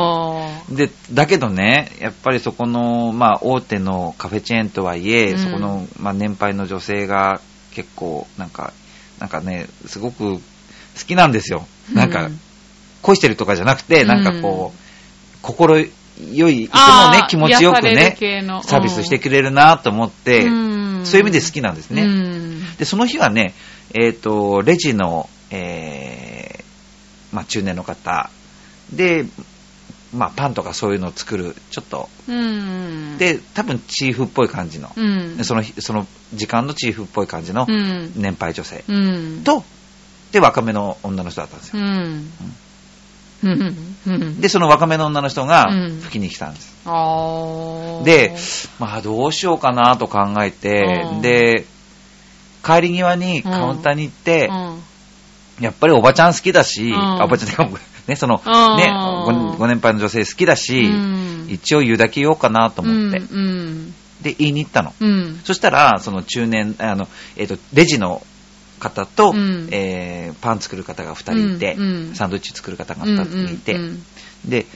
[0.69, 0.77] うん。
[0.77, 5.39] で、だけどね、やっぱりそこの、まあ、大手のカフェチェーンとはいえ、うん。
[5.39, 7.41] そこの、まあ、年配の女性が
[7.73, 8.73] 結構、なんか、
[9.19, 10.41] なんかね、すごく好
[11.07, 11.67] きなんですよ。
[11.93, 12.41] なんか、うん
[13.03, 14.09] 恋してるとかじゃなくて、うん。
[14.09, 15.87] なんかこう、心よ
[16.49, 18.17] い、いつもね気持ちよくね
[18.63, 21.05] サービスしてくれるなと思って、うん。
[21.05, 22.03] そういう意味で好きなんですね。
[22.03, 22.77] うん。
[22.77, 23.55] で、その日はね、
[23.95, 28.31] えっ、と、レジの、えー、まあ、中年の方、
[28.93, 29.27] で、
[30.15, 35.03] まあ、パンとかそういうのを作る、ちょっと、うん。、で、多分チーフっぽい感じの、う
[35.41, 35.45] ん。
[35.45, 38.13] その日、その時間のチーフっぽい感じのうん。
[38.17, 39.43] 年配女性うん。
[39.45, 39.65] と、
[40.33, 41.83] で、若めの女の人だったんですよ。
[41.83, 42.33] うん。
[43.43, 43.97] うん。
[44.07, 44.41] うん。
[44.41, 46.77] で、その若めの女の人がうん拭きに来たんです。
[46.85, 48.37] あーで、
[48.79, 51.65] まあ、どうしようかなと考えて、うんで、
[52.65, 54.83] 帰り際にカウンターに行って、うん
[55.61, 56.95] やっぱりおばちゃん好きだし、ん。
[56.95, 57.69] あおばちゃんってか、
[58.07, 58.77] ね、その、うん。
[58.77, 58.93] ね
[59.27, 61.47] ご、ご年配の女性好きだし、うん。
[61.49, 63.95] 一応言うだけ言おうかなと思って、うん。
[64.23, 64.95] で、言いに行ったの。
[65.01, 65.41] うん。
[65.45, 68.25] そしたら、その中年、あの、えっ、と、レジの
[68.81, 69.69] 方と、うん。
[69.71, 72.15] えーパン作る方が2人いて、うんうん。
[72.15, 74.03] サンドイッチ作る方が2人いて、うん。
[74.45, 74.67] で、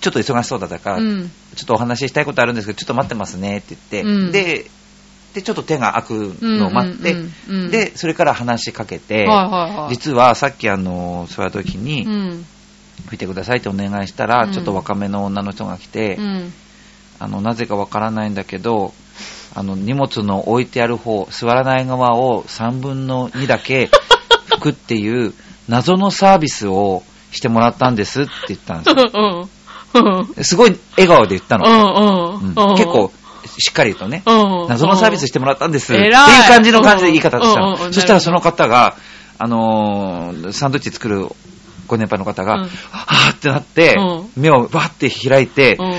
[0.00, 1.30] ちょっと忙しそうだったから、うん。
[1.56, 4.32] ちょっとお話ししたいことあるんですけど、ちょっと待ってますねって言って、うん。
[4.32, 4.70] で、
[5.34, 7.14] で、ちょっと手が開くのを待って、
[7.70, 9.26] で、それから話しかけて。
[9.90, 12.46] 実はさっきあの、そういう時に、うん。
[13.06, 16.52] 吹いてくださいってお願いしたら、うんちょっと若めの女の人が来て、うん。
[17.18, 18.92] あの、なぜかわからないんだけど、
[19.54, 23.90] あの、荷物の置いてある方、座らない側を3分の2だけ
[24.50, 25.34] 拭くっていう
[25.68, 29.48] 謎のサービスをしてもらったんですって言ったんですよ。
[30.42, 32.38] すごい笑顔で言ったの。
[32.76, 33.12] 結構、
[33.46, 37.92] しっかりとね、うん、謎のサービスしてもらったんですっていう感じの感じで言い方した。
[37.92, 38.96] そしたらその方が、
[39.38, 41.28] あのーサンドイッチ作る
[41.86, 45.92] ご年配の方が、うんはぁってなって、う目をバッて開いて、うん。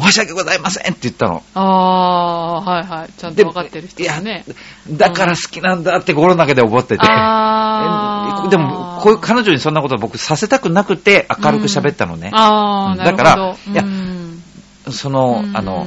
[0.00, 1.42] 申し訳ございませんって言ったの。
[1.54, 3.12] ああ、はいはい。
[3.12, 4.44] ちゃんと分かってる人いやだね。
[4.90, 7.06] だから好きなんだって心の中で思ってて。
[7.06, 12.30] あー でも、こういう彼女にそんなこと僕させたくなくて明るく喋ったのね。
[12.32, 13.16] うんなるほど。
[13.16, 14.42] だからいやうん
[14.90, 15.86] その、あの、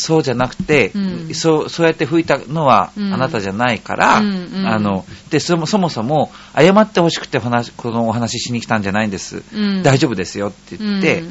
[0.00, 0.98] そうじゃなくて、う
[1.30, 1.34] ん。
[1.34, 3.10] そう、そうやって吹いたのはあうん。
[3.10, 4.66] なたじゃないから、うんうん。
[4.66, 9.42] あの、で、そもそもそも、謝ってほしくてお話、このお話ししに来たんじゃないんです。
[9.54, 9.82] うん。
[9.82, 11.22] 大丈夫ですよって言って、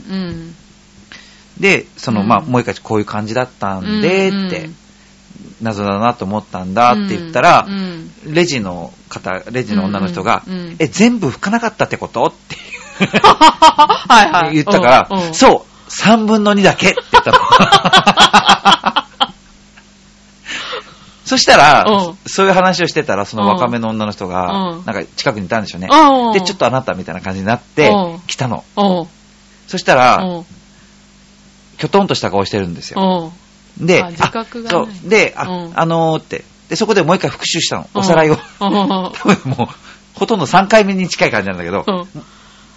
[1.59, 2.27] で、その、うん。
[2.27, 4.69] まあ、もう一回こういう感じだったんで、うんって、
[5.61, 10.43] 謎だなと思ったんだって言ったら、うんレジの方、レジの女の人が、
[10.77, 12.57] え、全部拭かなかったってことって
[13.17, 14.53] はいはい。
[14.55, 16.89] 言ったから、そう、3分の2だけ。
[16.89, 17.08] って。
[21.29, 25.87] そしたら、うんそういう話をしてたら、その若めの女の人が、うんなんか近くにいたんでしょうね。
[25.91, 28.63] うんで、ちょっとあなたみたいな感じになってうん、来たの。
[28.75, 29.07] うん
[29.67, 30.45] そしたら、うん
[31.77, 33.31] きょとんとした顔してるんですよ。
[33.79, 35.09] うんで、あ自覚がないそう。
[35.09, 36.43] で、あ、うんあのーって。
[36.67, 37.87] で、そこでもう一回復習したの。
[37.93, 38.33] うんおさらいを。
[38.33, 39.67] うん多分もう、
[40.15, 42.07] ほとんど3回目に近い感じなんだけど、うん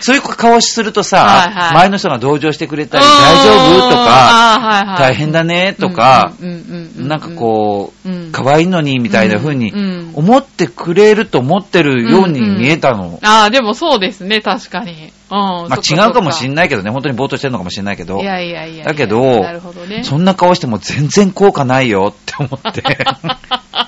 [0.00, 13.18] そういう顔するとさ、はいはい前の人が同情してくれたり、うん大丈夫とか、はいはい大変だねとか、うんうんうんうんなんかこう、うん可愛いのにみたいな風にうんうん思ってくれると思ってるように見えたの。
[13.22, 15.12] ああ、でもそうですね、確かに。
[15.30, 15.68] うん。
[15.68, 18.84] まあ違うかもしんなないけどね、本当にぼーっとしてるのかもしれないけどい。、やいやいやいや。
[18.84, 20.02] だけどね。
[20.02, 22.82] そんな顔しても全然効果ないよって思って。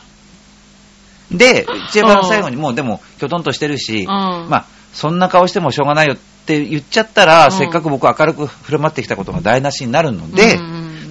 [1.30, 4.06] で、一番最後にもうでも、きょとんとしてるし、うん。
[4.06, 7.52] まあ、そんな顔してもしょうがないよって言っちゃったら、うん。
[7.52, 10.58] せっかく僕明るく振る舞ってきたことが台無しになるので、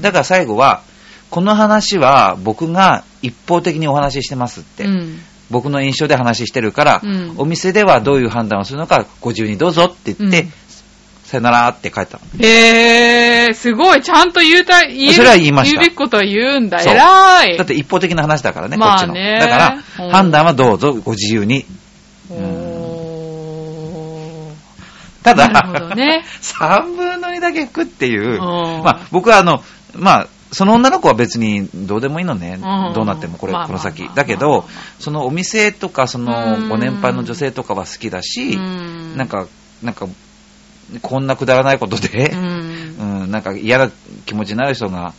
[0.01, 0.81] だから最後は、
[1.29, 4.85] この話は僕が一方的にお話ししてますって。
[4.85, 5.19] うん。
[5.49, 7.33] 僕の印象で話してるから、うん。
[7.37, 10.53] お店ではどういう判断をするのかご自由にどうぞって言って、うん
[11.29, 12.23] さよならって帰ったの。
[12.43, 15.79] へえー、すごい、ちゃんと言うた、言えるそれは言いました。
[15.79, 16.79] 言うべきことは言うんだ。
[16.79, 16.93] そう。
[16.93, 17.55] 偉い。
[17.57, 19.13] だって一方的な話だからね、まあこっちの。
[19.13, 21.65] ねだから、うん判断はどうぞご自由に。
[22.31, 22.79] おー。
[25.21, 26.25] ただ、なるほどね。
[26.41, 28.83] 3分の2だけ拭くっていう、うん。
[28.83, 29.63] まあ僕はあの、
[29.93, 32.93] まあ、その女の子は別にどうでもいいのね、うん。
[32.95, 34.09] どうなってもこれ、まあこの先。
[34.15, 34.65] だけど、
[34.99, 36.69] そのお店とか、そのうん。
[36.69, 39.15] ご年配の女性とかは好きだし、うん。
[39.15, 39.45] なんか、
[39.83, 40.07] なんか、
[41.01, 42.95] こんなくだらないことでう、ん。
[43.23, 43.89] うん、なんか嫌な
[44.25, 45.13] 気持ちになる人が、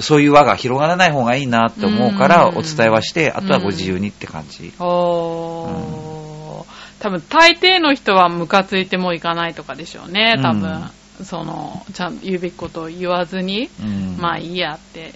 [0.00, 2.58] そういう輪が広がらない方がいいなって思うから、うん。
[2.58, 4.72] お伝えはして、あとはご自由にって感じ。
[4.78, 6.64] おー。
[7.00, 10.90] 多分大抵の人はムカついてもいかないとかでしょうね、多分。
[11.24, 14.16] その、ちゃんと言うべきことを言わずに、うん。
[14.18, 15.14] まあいいやって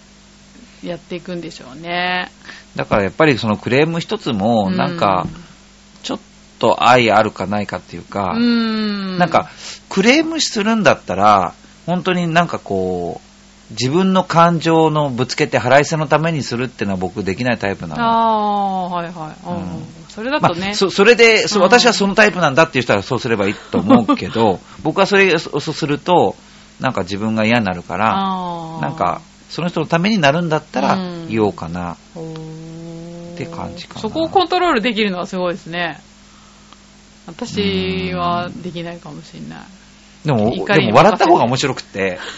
[0.82, 2.30] やっていくんでしょうね。
[2.76, 5.41] だからやっぱりそのクレーム一つも、なんか、ちょっ
[6.62, 9.50] と愛あるかないかっていうか、うん、なんか、
[9.88, 11.54] クレームするんだったら、
[11.86, 18.04] 本当になんかこう、自分の感情のぶつけて腹いせのためにするっていうのは僕できないタイプなあの。
[18.04, 19.48] あ、はいはい。
[19.48, 19.56] うん。
[19.56, 19.86] うん。
[20.08, 21.64] それだとね、まあ、そそれで、そうん。
[21.64, 26.36] 私はそのタイプなんだっていう人はそうすればいいと思うけど、 僕はそれそうすると、
[26.78, 28.14] なんか自分が嫌になるから、
[28.80, 29.20] なんか、
[29.50, 31.28] その人のためになるんだったらうん。
[31.28, 31.94] 言おうかな。
[31.94, 34.00] って感じかな。
[34.00, 36.00] そこをコントロールできるのはすごいですね。
[37.26, 39.58] 私はできないかもしれない。
[40.24, 42.18] でも、でも笑った方が面白くて。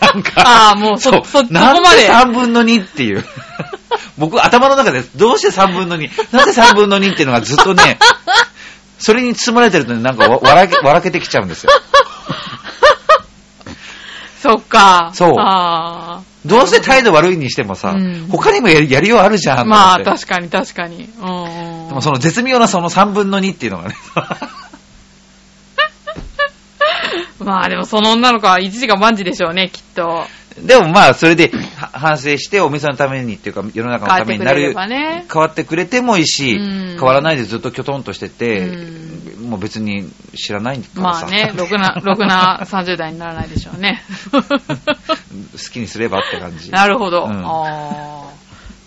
[0.00, 2.08] なんか、ああ、もうそ、そ、そこなんでまで。
[2.08, 3.24] 3分の2っていう。
[4.18, 7.98] 僕、頭の中で、どうして3分の2、なんで3分の2っていうのがずっとね、
[8.98, 11.70] それに包まれてるとね、なんかわ笑け笑けてきちゃうんですよ。
[14.42, 15.10] そっか。
[15.14, 20.00] そうあどうせ態度悪いにしてもさ、うん他にもやりやりようあるじゃんまあ。
[20.00, 21.08] 確かに確かに。
[21.20, 21.44] うん
[21.82, 21.88] うん。
[21.88, 23.96] でもその絶妙なその3分の2っていうのがね。
[27.40, 30.26] まあでもその女の子は一時が万事でしょうね、きっと。
[30.60, 44.02] でもまあ、それでは反省してお店のためにっていうか、世の中のためになる、変わってくれればね変わってくれてもいいし、うん変わらないでずっときょとんとしてて、うもう別に知らないからさ、まあね、ろくな、ろくな30代にならないでしょうね。
[45.52, 46.70] 好きにすればって感じ。
[46.70, 47.24] なるほど。
[47.24, 47.44] うん。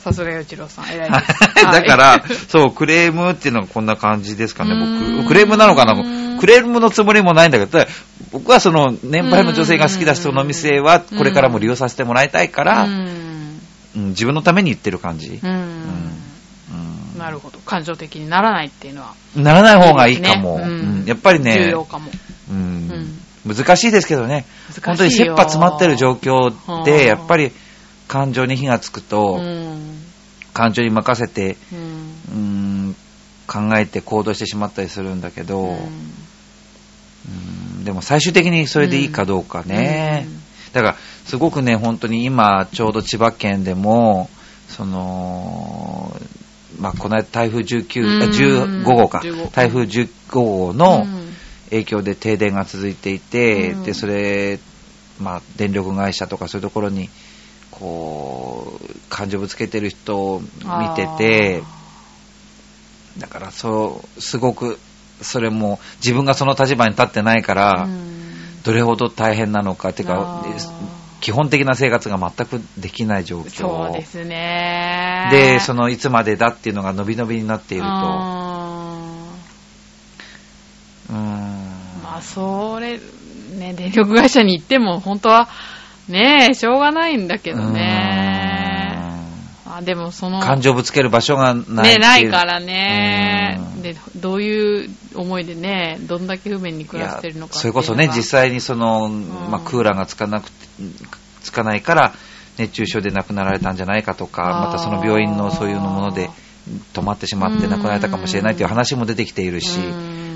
[0.02, 1.56] さすがよちろうさん、偉いです。
[1.64, 4.74] だから、そう、クレームっていうのはこんな感じですかね、
[5.20, 5.28] 僕。
[5.28, 5.94] クレームなのかな？
[6.40, 7.86] クレームのつもりもないんだけど、
[8.32, 12.92] 僕はその、年配の女性が好きだ人の店は、これからも利用させてもらいたいから、うん。
[13.96, 15.40] うん自分のために言ってる感じ。
[15.44, 15.52] うん。
[15.52, 17.60] うんなるほど。
[17.60, 19.14] 感情的にならないっていうのは。
[19.36, 20.60] ならない方がいいかも。
[21.06, 22.10] やっぱり重ね要、かも。
[22.50, 24.46] うん難しいですけどね、
[24.84, 27.52] 本当に切羽詰まってる状況うんで、やっぱり
[28.08, 29.98] 感情に火がつくと、うん。
[30.54, 31.80] 感情に任せて、うん。
[32.34, 32.38] う
[32.90, 32.96] ん
[33.48, 35.78] 考えて行動してしまったりするんだけど、うん
[37.82, 40.26] ん、でも最終的にそれでいいかどうかね。
[40.28, 40.42] うん
[40.74, 44.30] だから、すごくね、本当に今、ちょうど千葉県でも、
[44.70, 46.16] その、
[46.80, 49.52] まあ、この間台風19、あうん15号か15。
[49.52, 51.21] 台風15号のうん
[51.72, 53.84] 影響で停電が続いていて、うん。
[53.84, 54.60] で、それ、
[55.20, 57.10] まあ、電力会社とかそういうところに、
[57.72, 60.42] こう、感情ぶつけてる人を
[60.80, 61.64] 見てて、
[63.18, 64.80] だからそう、すごく、
[65.22, 68.64] それも自分がその立場に立ってないから、うん。
[68.64, 70.58] どれほど大変なのか、てかあー、
[71.22, 73.50] 基本的な生活が全くできない状況。
[73.50, 75.30] そうですね。
[75.32, 78.32] で、そのいつまでだっていうのが伸び伸びになっていると、あ
[81.10, 81.62] うーん。
[82.00, 83.00] ーまあ、それ、
[83.58, 85.50] ね、電力会社に行っても、本当は、
[86.08, 89.02] ねえ、しょうがないんだけどね。
[89.66, 91.98] あでも、その、感情ぶつける場所がないね。
[91.98, 93.80] ないからねう。
[93.80, 100.68] んで、どういう思いでね、どんだけ不便にい暮らやしてるのかそれこそね、実際際にその、まあ、クーラーがつかなくて、
[101.42, 102.14] つかないから、
[102.58, 106.30] 熱中症で亡くなられたんじゃないかとか、またその病院のそういうのもので
[106.94, 109.80] 止まってしまって亡くなられたかもしれないという話も出てきているし、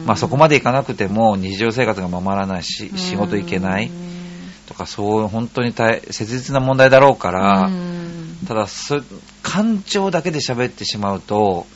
[0.05, 3.91] まあそこまでいかなくても日常生活がままらないし、仕事行けない。
[4.67, 7.69] とか、そう本当に大切実な問題だろうから、
[8.47, 9.01] ただそ、
[9.43, 11.67] 感情だけで喋ってしまうと、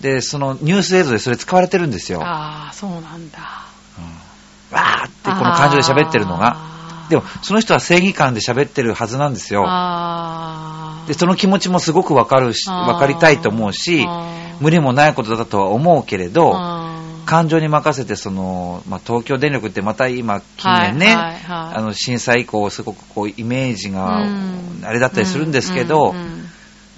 [0.00, 2.22] で、そのニュース映像でそれ使われてるんですよ。
[2.22, 3.38] ああ、そうなんだ。
[4.70, 6.69] わーってこの感情で喋ってるのが。
[7.10, 9.62] でも、その人は正義感で喋ってるはずなんですよ。
[11.08, 14.06] で、その気持ちもすごくわかるし、わかりたいと思うし、
[14.60, 16.52] 無理もないことだとは思うけれど、
[17.26, 26.46] 感情に任せて、その、まあ、東京電力ってまた今、近年ね、はいはいはいあの、震災以降、すごくこう、イメージがうん、あれだったりするんですけど、うん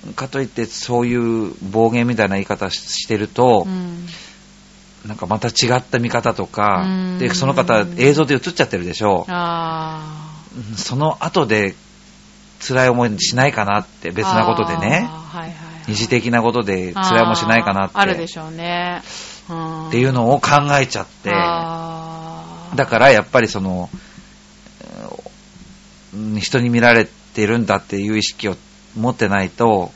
[0.09, 0.15] うん。
[0.15, 4.07] かといって、そういう暴言みたいな言い方ししてるとう、ん
[5.07, 9.27] なんかまた違った見方とかうん、で、その方、映像で映っちゃってるでしょ。
[9.29, 11.75] あうんその後で、
[12.61, 15.09] 辛い思いしないかなって、ー別なことでね。
[15.11, 17.99] はいはいはい二次的なことで辛い思いしないかなって。
[17.99, 19.03] あるでしょうね。
[19.51, 21.31] うんっていうのを考えちゃって。
[21.31, 23.91] だからやっぱりその、
[26.15, 28.57] うん人に見られてるんだっていう意識を
[28.97, 29.93] 持ってないと、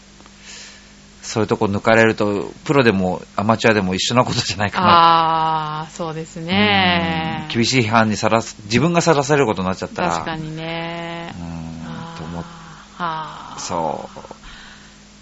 [1.27, 4.87] そういうとこ抜かれると、プロでもアマチュアでも一緒なことじゃないかな。
[4.87, 7.55] ああ、そうですねうん。
[7.55, 10.11] 厳しい批判にさらす、自分がさらされることになっちゃったら。
[10.11, 11.35] 確かにね。
[11.39, 12.51] うん、と思って。
[13.59, 14.21] そう。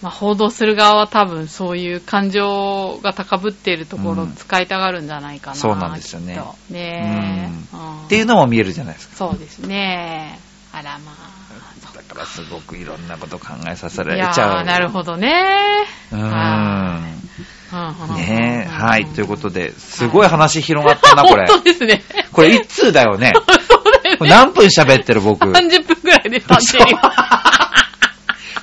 [0.03, 5.57] まあ、報道する側は多分そういう感情が高ぶっているところをうん使いたがるんじゃないかな。
[5.57, 6.39] そうなんですよね
[6.69, 9.17] ねううんっていうのも見えるじゃないですか。
[9.17, 10.39] そうですね。
[10.73, 11.44] あらまあ。
[12.21, 14.63] らすごくいろんなこと考えさせられちゃう。
[14.63, 15.33] ーなるほどね。
[16.13, 17.15] うはん。
[18.17, 19.07] ねえ、はい。
[19.07, 21.47] ということで、で、すごい話広がったな、これ。
[21.49, 22.03] 本当ですね。
[22.33, 23.33] これ一通だよね？
[23.35, 23.47] そう
[24.03, 24.17] だよね。
[24.19, 27.01] これ何分喋ってる僕？30分ぐらいで経ってるよ。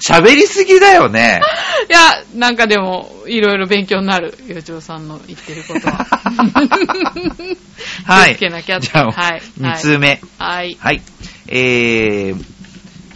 [0.03, 1.41] 喋りすぎだよね。
[1.89, 6.07] いや、なんかでも、いろいろ勉強になる、よちおさんの言ってることは。
[8.05, 8.35] はい。
[8.39, 10.19] 気をつけなきゃじゃあ、はい2通目。
[10.39, 10.75] はい。
[10.79, 11.01] はい。
[11.47, 12.45] えー、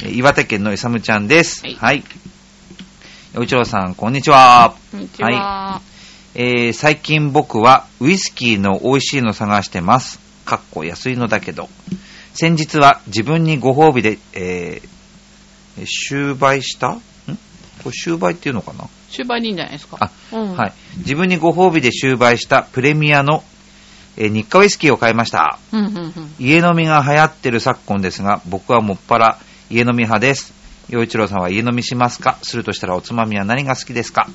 [0.04, 1.62] 岩手県のいさむちゃんです。
[1.64, 2.04] はいはい。
[3.34, 4.76] よいちろうさん、こんにちは。
[4.92, 5.82] こんにちは。
[6.36, 10.20] えー、最近僕はウイスキーの美味しいの探してます。
[10.44, 11.70] かっこ安いのだけど。
[12.34, 16.90] 先日は自分にご褒美で、えー、終売した？
[16.90, 16.98] ん？
[16.98, 17.02] こ
[17.86, 18.90] れ終売っていうのかな？
[19.10, 19.98] 終売でいいんじゃないですか。
[20.02, 20.74] あ、うんはい。
[20.98, 23.44] 自分にご褒美で終売したプレミアの、
[24.18, 25.58] えー日課ウイスキーを買いました。
[25.72, 26.14] うんうんうん。
[26.38, 30.54] 家飲みが流行ってる昨今ですが、僕はもっぱら家飲み派です。
[30.90, 32.38] 洋一郎さんは家飲みしますか？
[32.44, 34.28] するとしたらおつまみは何が好きですか？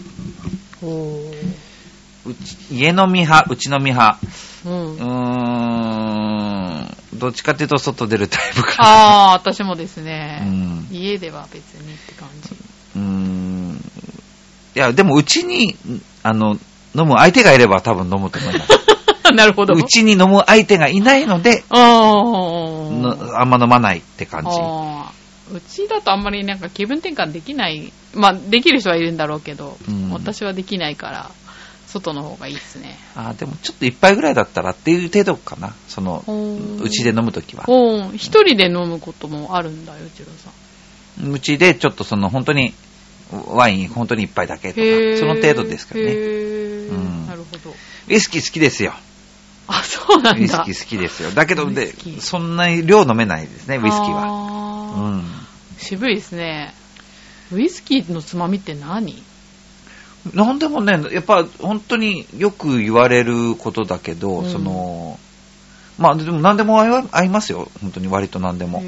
[2.70, 4.18] 家飲み派、うち飲み派。
[4.66, 5.04] うんうー
[6.84, 8.88] ん、どっちかっていうと外出るタイプかな。
[8.88, 12.50] ああ、私もですね、うん家では別にって感じ。
[12.96, 13.80] うーん。
[14.74, 15.76] いや、でもうちに、
[16.22, 16.58] あの、
[16.94, 18.68] 飲む相手がいれば多分飲むと思います。
[19.34, 19.74] なるほど。
[19.74, 24.50] うちに飲む相手がいないので、あーのあんま飲まないって感じ。
[25.52, 27.92] うちだとあんまりなんか気分転換できない。
[28.14, 31.30] まあ、できる人はいるんだろうけど、うん私はできないから、
[31.86, 32.98] 外の方がいいですね。
[33.14, 35.74] あーでもちょっと一杯ぐらいだったらっていう程度かな。
[35.88, 36.24] その、
[36.82, 37.64] うちで飲むときは。
[37.68, 38.16] うん。
[38.16, 40.50] 一人で飲むこともあるんだよ、うちろさ
[41.26, 41.32] ん。
[41.32, 42.72] うちでちょっとその本当に、
[43.48, 46.12] ワイン本当に一杯だけとか、その程度ですからね。
[46.12, 47.70] うんなるほど。
[48.08, 48.92] ウイスキー好きですよ。
[49.68, 50.64] あ、そうなんだ。
[50.66, 51.30] ウイスキー好きですよ。
[51.30, 54.69] だけど、でそんなに量飲めないですね、ウイスキーは。
[54.90, 55.24] はうん。
[55.78, 56.74] 渋いですね。
[57.52, 59.22] ウイスキーのつまみって何？
[60.34, 65.18] なんでもね、やっぱ本当によく言われることだけど、うんその、
[65.98, 67.68] まあ、でも何でも合いますよ。
[67.80, 68.82] 本当に割と何でも。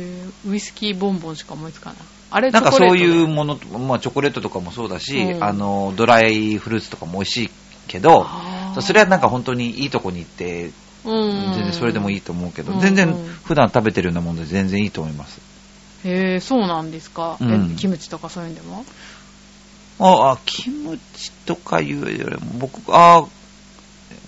[0.46, 1.98] ウイスキーボンボンしか思いつかない。
[2.30, 7.50] あれ、なんかそういうもの、まあチョコレートとかもそうだし、うんあの、ドライフルーツとかも美味しい
[7.88, 8.26] けど、
[8.80, 10.72] それはなんか本当にいいとこに行って、で
[11.04, 13.12] うん全然それでもいいと思うけど、うん全然
[13.44, 15.40] 普段食べてるようなもので全然いいと思います。
[16.04, 17.36] へえ、そうなんですか。
[17.40, 18.84] うんえキムチとかそういうんでも？
[20.00, 23.24] ああ、キムチとかいうよりも、僕、ああ、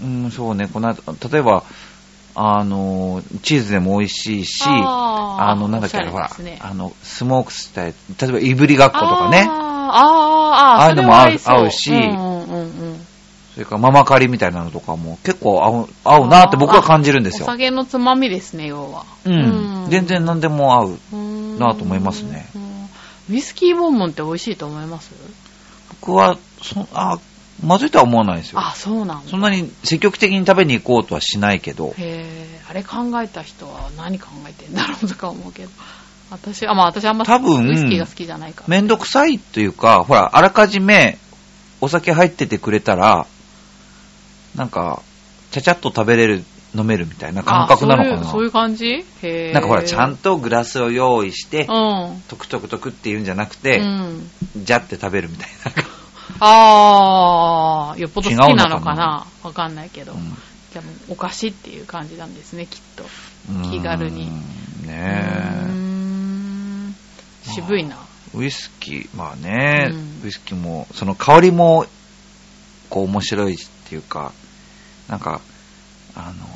[0.02, 0.96] うん、そうね、この間、
[1.30, 1.64] 例えば、
[2.36, 12.64] あの、チーズでも美味しいし、あの、なんだっけ、おしゃれほらあの、スモークしたやつ例えば、いぶりがっことかね、あーあー、あーああいうのも合うそれは合うしうんうんうんう
[12.94, 13.06] ん。
[13.54, 17.50] それからママカリみたいなのとかも結構合う合うなって僕は感じるんですよお。
[17.50, 19.04] 酒のつまみですね、要は。
[19.24, 19.86] うん。
[19.88, 20.98] 全然何でも合う。
[21.12, 21.18] な
[21.58, 22.48] なと思いますね
[23.30, 25.12] ウイスキーボンボンって美味しいと思います？
[26.00, 27.18] 僕は、そあ、
[27.64, 28.60] まずいとは思わないですよ。
[28.60, 29.30] あ、そうなんだ。
[29.30, 35.70] そんなに積極的に食べに行こうとはしないけど、へえ、あれ考えた人は何考えてんだろうとか思うけど。
[36.30, 38.68] 私、あ、まあ私あんま多分ウイスキーが好きじゃないから。
[38.68, 41.18] めんどくさいというか、ほら、あらかじめ
[41.80, 43.26] お酒入っててくれたら、
[44.54, 45.02] なんか、
[45.50, 46.44] ちゃちゃっと食べれる、
[46.74, 48.20] 飲めるみたいな感覚なのかな。
[48.20, 48.86] あそういう感じ？
[48.86, 49.52] へえ。
[49.52, 52.22] なんかほら、ちゃんとグラスを用意して、うん。
[52.28, 54.30] トクトクトクっていうんじゃなくて、うん。
[54.56, 55.82] じゃって食べるみたいな。
[56.40, 59.26] あー、よっぽど好きなのかな？
[59.42, 60.12] わかんないけど。
[60.12, 60.36] うん
[60.72, 63.04] じゃあもうお菓子っていう感じなんですね、きっと。
[63.48, 64.26] うん気軽に。
[64.26, 64.32] ね
[64.88, 65.68] え。
[65.70, 66.96] ん
[67.44, 67.96] 渋いな。
[68.34, 71.86] ウイスキー、まあね、うんウイスキーも、その香りも、
[72.90, 73.56] こう面白いっ
[73.88, 74.32] ていうか、
[75.08, 75.40] なんか、
[76.16, 76.53] あのー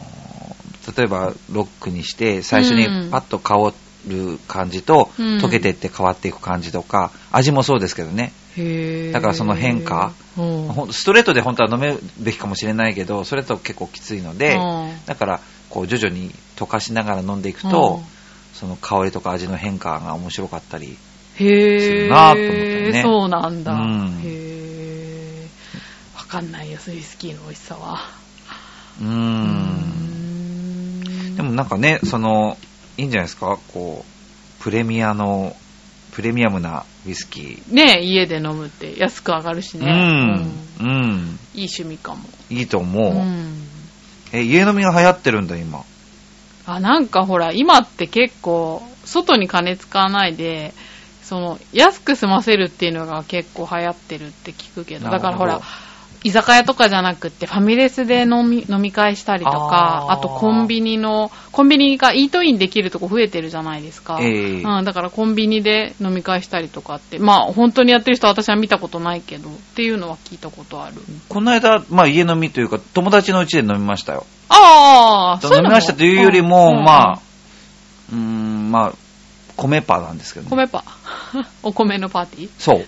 [0.97, 3.73] 例えばロックにして、最初にパッと香
[4.07, 5.39] る感じと、うん。
[5.39, 8.33] 溶けてって変わっていく感じとか、味もそうですけどね、
[9.13, 10.13] だからその変化、
[10.91, 15.07] ストレートで本当は飲めるべきかもしれないけど、それと結構きついので、うん。
[15.07, 18.03] だから、こう徐々に溶かしながら飲んでいくと、
[18.55, 20.97] その香りとか味の変化が面白かったり、
[21.37, 23.03] へするーなと思ってね。
[23.03, 23.73] そうなんだ。
[23.73, 24.21] うん。
[24.25, 26.19] へー。
[26.19, 28.11] わかんないよ、ウイスキーの美味しさは。
[29.01, 29.68] うん
[31.39, 32.59] でもなんかね、その、
[32.97, 35.55] いいんじゃないですか、こう、プレミアの、
[36.11, 37.73] プレミアムなウイスキー。
[37.73, 39.93] ね家で飲むって安く上がるしうね。
[39.93, 39.95] ん、
[40.81, 42.29] うん、うんいい趣味かも。
[42.51, 43.13] いいと思う。
[43.13, 43.69] うん
[44.33, 45.85] え、家飲みが流行ってるんだ、今？
[46.67, 50.75] あ、なんかほら、今って結構、外に金使わないで、
[51.23, 55.63] その、安く済ませるっていうのが結構流行ってるって聞くけど、なるほどだからほら、
[56.25, 64.19] 居酒屋とかじゃなくって、ファミレスで飲み、飲み会したりとか、あとコンビニの、コンビニがイートインできるとこ増えてるじゃないですか。
[64.21, 70.97] ええうん、だからコンビニで飲み会したりとかって、まあ本当にやってる人は私は見たことないけど、っていうのは聞いたことある。
[71.29, 74.27] この間、まあ家飲みというか、友達の家で飲みましたよ。
[74.49, 75.65] ああ、そういうの？
[75.65, 77.21] 飲みましたというよりも、うんまあ、
[78.13, 78.93] うーん、まあ、
[79.57, 80.51] 米パなんですけどね。
[80.51, 80.85] 米パ。
[81.63, 82.51] お米のパーティー？
[82.59, 82.87] そう。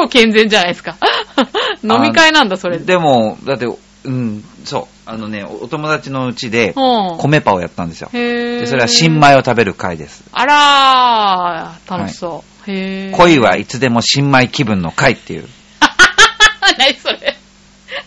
[0.00, 0.96] 超健全じゃないですか。
[1.84, 2.78] 飲み会なんだ、それ。
[2.78, 4.86] でも、だって、うん、そう。
[5.04, 6.34] あのね、おお友達のうん。
[6.34, 8.08] 米パをやったんですよ。
[8.12, 10.24] で、それは新米を食べる会です。
[10.32, 12.70] あらー、楽しそう。
[12.70, 13.16] へー。
[13.16, 15.48] 恋はいつでも新米気分の会っていう。
[16.78, 17.36] 何それ。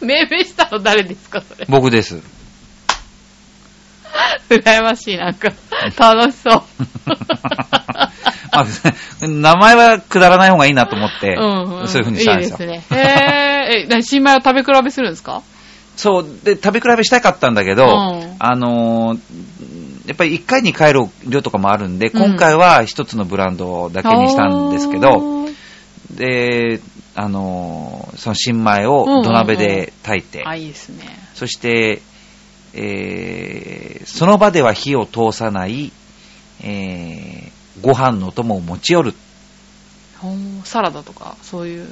[0.01, 1.65] 命名したの誰ですか、それ。
[1.69, 2.21] 僕です。
[4.49, 5.51] 羨ましい、なんか。
[5.97, 6.63] 楽しそう。
[8.55, 11.87] まあ、名前はくだらない方がいいなと思って、うんうん。
[11.87, 12.57] そういう風にしたんですよ。
[12.59, 12.97] いいですね。
[13.85, 15.41] え、何新米を食べ比べするんですか？
[15.95, 18.35] そう、で、食べ比べしたかったんだけど、うん。
[18.39, 19.19] あのー
[20.05, 22.21] やっぱり1回に買える量とかもあるんで、うん。
[22.31, 25.53] 今回は一つのブランドだけにしたんですけあど、ー。
[26.11, 26.81] で、
[27.15, 31.03] あのーその新米を土鍋で炊いて、あ、いいですね。
[31.35, 32.01] そして、
[32.73, 35.91] えーその場では火を通さない、
[36.61, 37.51] えー
[37.81, 39.13] ご飯の友を持ち寄る、
[40.63, 41.87] サラダとか、そういう、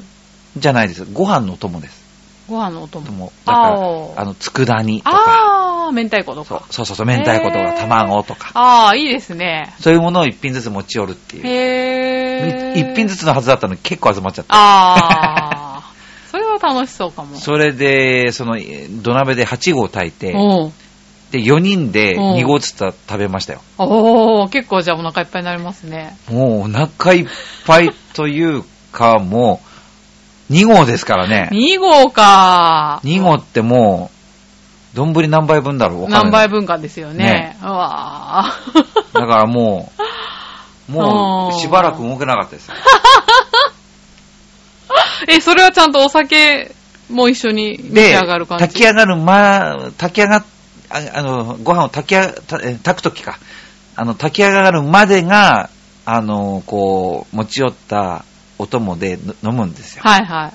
[0.58, 1.06] じゃないです。
[1.06, 2.02] ご飯の友です。
[2.48, 3.06] ご飯のお供。
[3.06, 6.66] 友だから、あの、佃煮とか、あー、明太子とか。
[6.70, 9.74] そうそうそうそう、明太子とか卵とか、あー、いいですね。
[9.80, 11.48] そういうものを一品ずつ持ち寄るっていう。
[11.48, 12.92] へー。
[12.92, 14.54] 一品ずつのはずだったのに結構集まっちゃった。
[14.54, 15.92] あー。
[16.32, 17.36] それは楽しそうかも。
[17.36, 20.34] それで、その、えー土鍋で8合炊いて、
[21.32, 23.62] で、4人でうん2合ずつ食べましたよ。
[23.78, 26.18] おー、結構じゃあお腹いっぱいになりますね。
[26.30, 27.28] もうお腹いっ
[27.66, 29.62] ぱいというか、も
[30.50, 31.50] う、2合ですからね。
[31.54, 34.12] 2合か2合っても
[34.94, 36.10] う、丼何杯分だろう？
[36.10, 37.24] 何杯分かですよね。
[37.24, 38.54] ねうわ
[39.14, 39.90] だからも
[40.90, 42.70] う、 もうしばらく動けなかったです。
[45.30, 46.74] え、それはちゃんとお酒
[47.10, 48.66] も一緒に召しで上がる、感じ？
[48.66, 50.44] 炊き上がる、ま、炊き上が
[50.94, 53.40] ああの、ご飯を炊きあ、炊くときか。
[53.96, 55.70] あの、炊き上がるまでが、
[56.06, 58.26] あの、こう、持ち寄った
[58.58, 60.04] お供での飲むんですよ。
[60.04, 60.54] はいはい。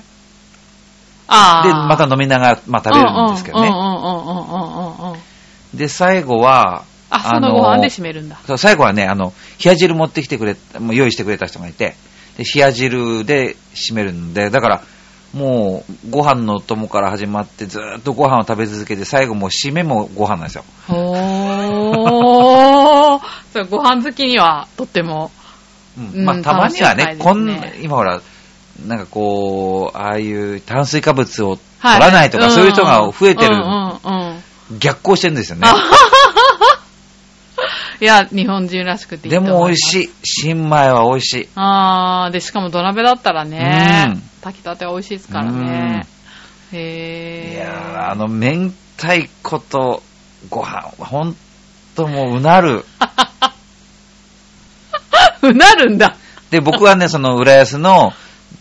[1.27, 1.67] ああ。
[1.67, 3.67] で、また飲みながら、まあ食べるんですけどね。
[3.67, 5.77] うんうんうんうんうんうんうん。
[5.77, 8.37] で、最後は、あ、そのご飯で締めるんだ。
[8.45, 9.33] そう最後はね、あの、
[9.63, 11.95] 冷や汁持ってきてくれ、もう用意してくれた人がいて、
[12.37, 14.81] で冷や汁で締めるんで、だから、
[15.33, 20.63] もう、ご飯のお供から始まって、ずーっとご飯を食べ続けて、最後もう締めもご飯なんですよ。
[20.87, 23.19] ほー。
[23.53, 25.31] そう、ご飯好きにはとっても。
[25.97, 28.21] うんうんまあ、たまにはね、楽しいこん今ほら、
[28.85, 34.79] なんかこう、ああいう炭水化物を取らないとか、はそういう人が増えてる、うんうんうん。
[34.79, 35.67] 逆行してるんですよね。
[37.99, 39.39] いや、日本人らしくていいで。
[39.39, 40.09] も美味しい。
[40.23, 41.49] 新米は美味しい。
[41.55, 46.05] あー、で、しかも土鍋だったらねうん、炊きたて美味しいですからね。
[46.73, 47.55] へー。
[47.55, 50.03] いやーあの、明太子と
[50.49, 51.35] ご飯、ほん
[51.95, 52.85] ともううなる。
[55.41, 56.15] うなるんだ。
[56.51, 58.13] で、僕はね、その浦安の、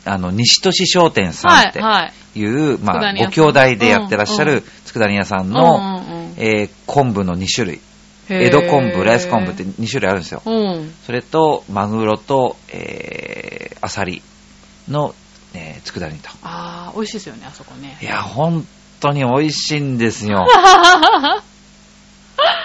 [0.04, 2.38] あの、西都市商店さんってはい、はい。
[2.38, 7.80] いう、まあ、ご兄弟でやってらっしゃうんうる佃煮屋さんうんの、うんうんえー昆布の2種類。
[8.28, 10.42] 江戸昆布、浦安昆布って2種類あるんですよ。
[10.44, 10.94] うん。
[11.04, 14.22] それと、マグロと、えー、アサリ
[14.88, 15.14] の、
[15.54, 16.30] えー、佃煮と。
[16.42, 18.04] あー、美味しいですよね、あそこねい。
[18.04, 18.66] や、本
[19.00, 20.46] 当に美味しいんですよ。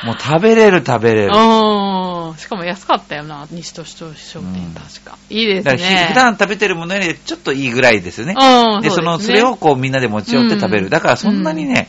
[0.03, 1.35] もう食べれる食べれる。
[1.35, 2.37] うん。
[2.37, 5.17] しかも安かったよな、西都市商うん店、確か。
[5.29, 6.07] いいですね。
[6.09, 8.35] 普段食べてるものよりちょっといいぐらいですよね。
[8.35, 10.85] うん、で、その、それをこうみんなで持ち寄って食べる。
[10.85, 11.87] うんだからそんなにね、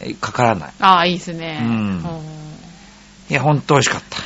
[0.00, 0.72] えかからない。
[0.80, 1.60] ああ、いいですね。
[1.62, 2.33] うん
[3.30, 4.18] いや、ほんと美味しかった。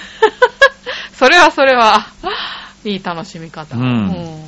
[1.16, 2.06] それはそれは、
[2.84, 3.76] いい楽しみ方。
[3.76, 4.44] うん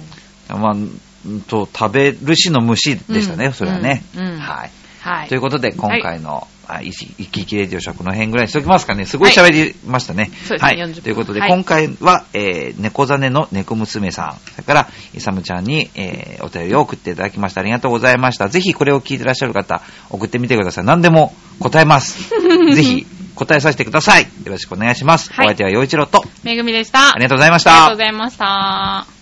[0.49, 4.03] まあ、うんと、食べるしの虫でしたね、うんそれはね。
[4.17, 4.71] うんうんはい。
[5.01, 5.29] はい。
[5.29, 9.05] ということで、今回の、あいきいきいきレディオシの辺ぐらいにしておきますかね。
[9.05, 10.27] すごい喋りましたね。
[10.27, 10.77] そうですねはい。
[10.77, 17.61] 40分ということで、はい今回は、えー、猫ザネの猫娘さん、それから、イサムちゃんに、えー、お便りを送っていただきました。
[17.61, 18.49] ありがとうございました。
[18.49, 20.85] ぜひこれを聞いてらっしゃる方、送ってみてください。
[20.85, 22.31] 何でも答えます。
[22.73, 23.07] ぜひ、
[23.41, 24.23] 答えさせてください。
[24.23, 25.33] よろしくお願いします。
[25.33, 27.15] はいお相手は陽一郎と、めぐみでした。
[27.15, 27.99] ありがとうございましたありがとうご。
[27.99, 29.20] ざいました。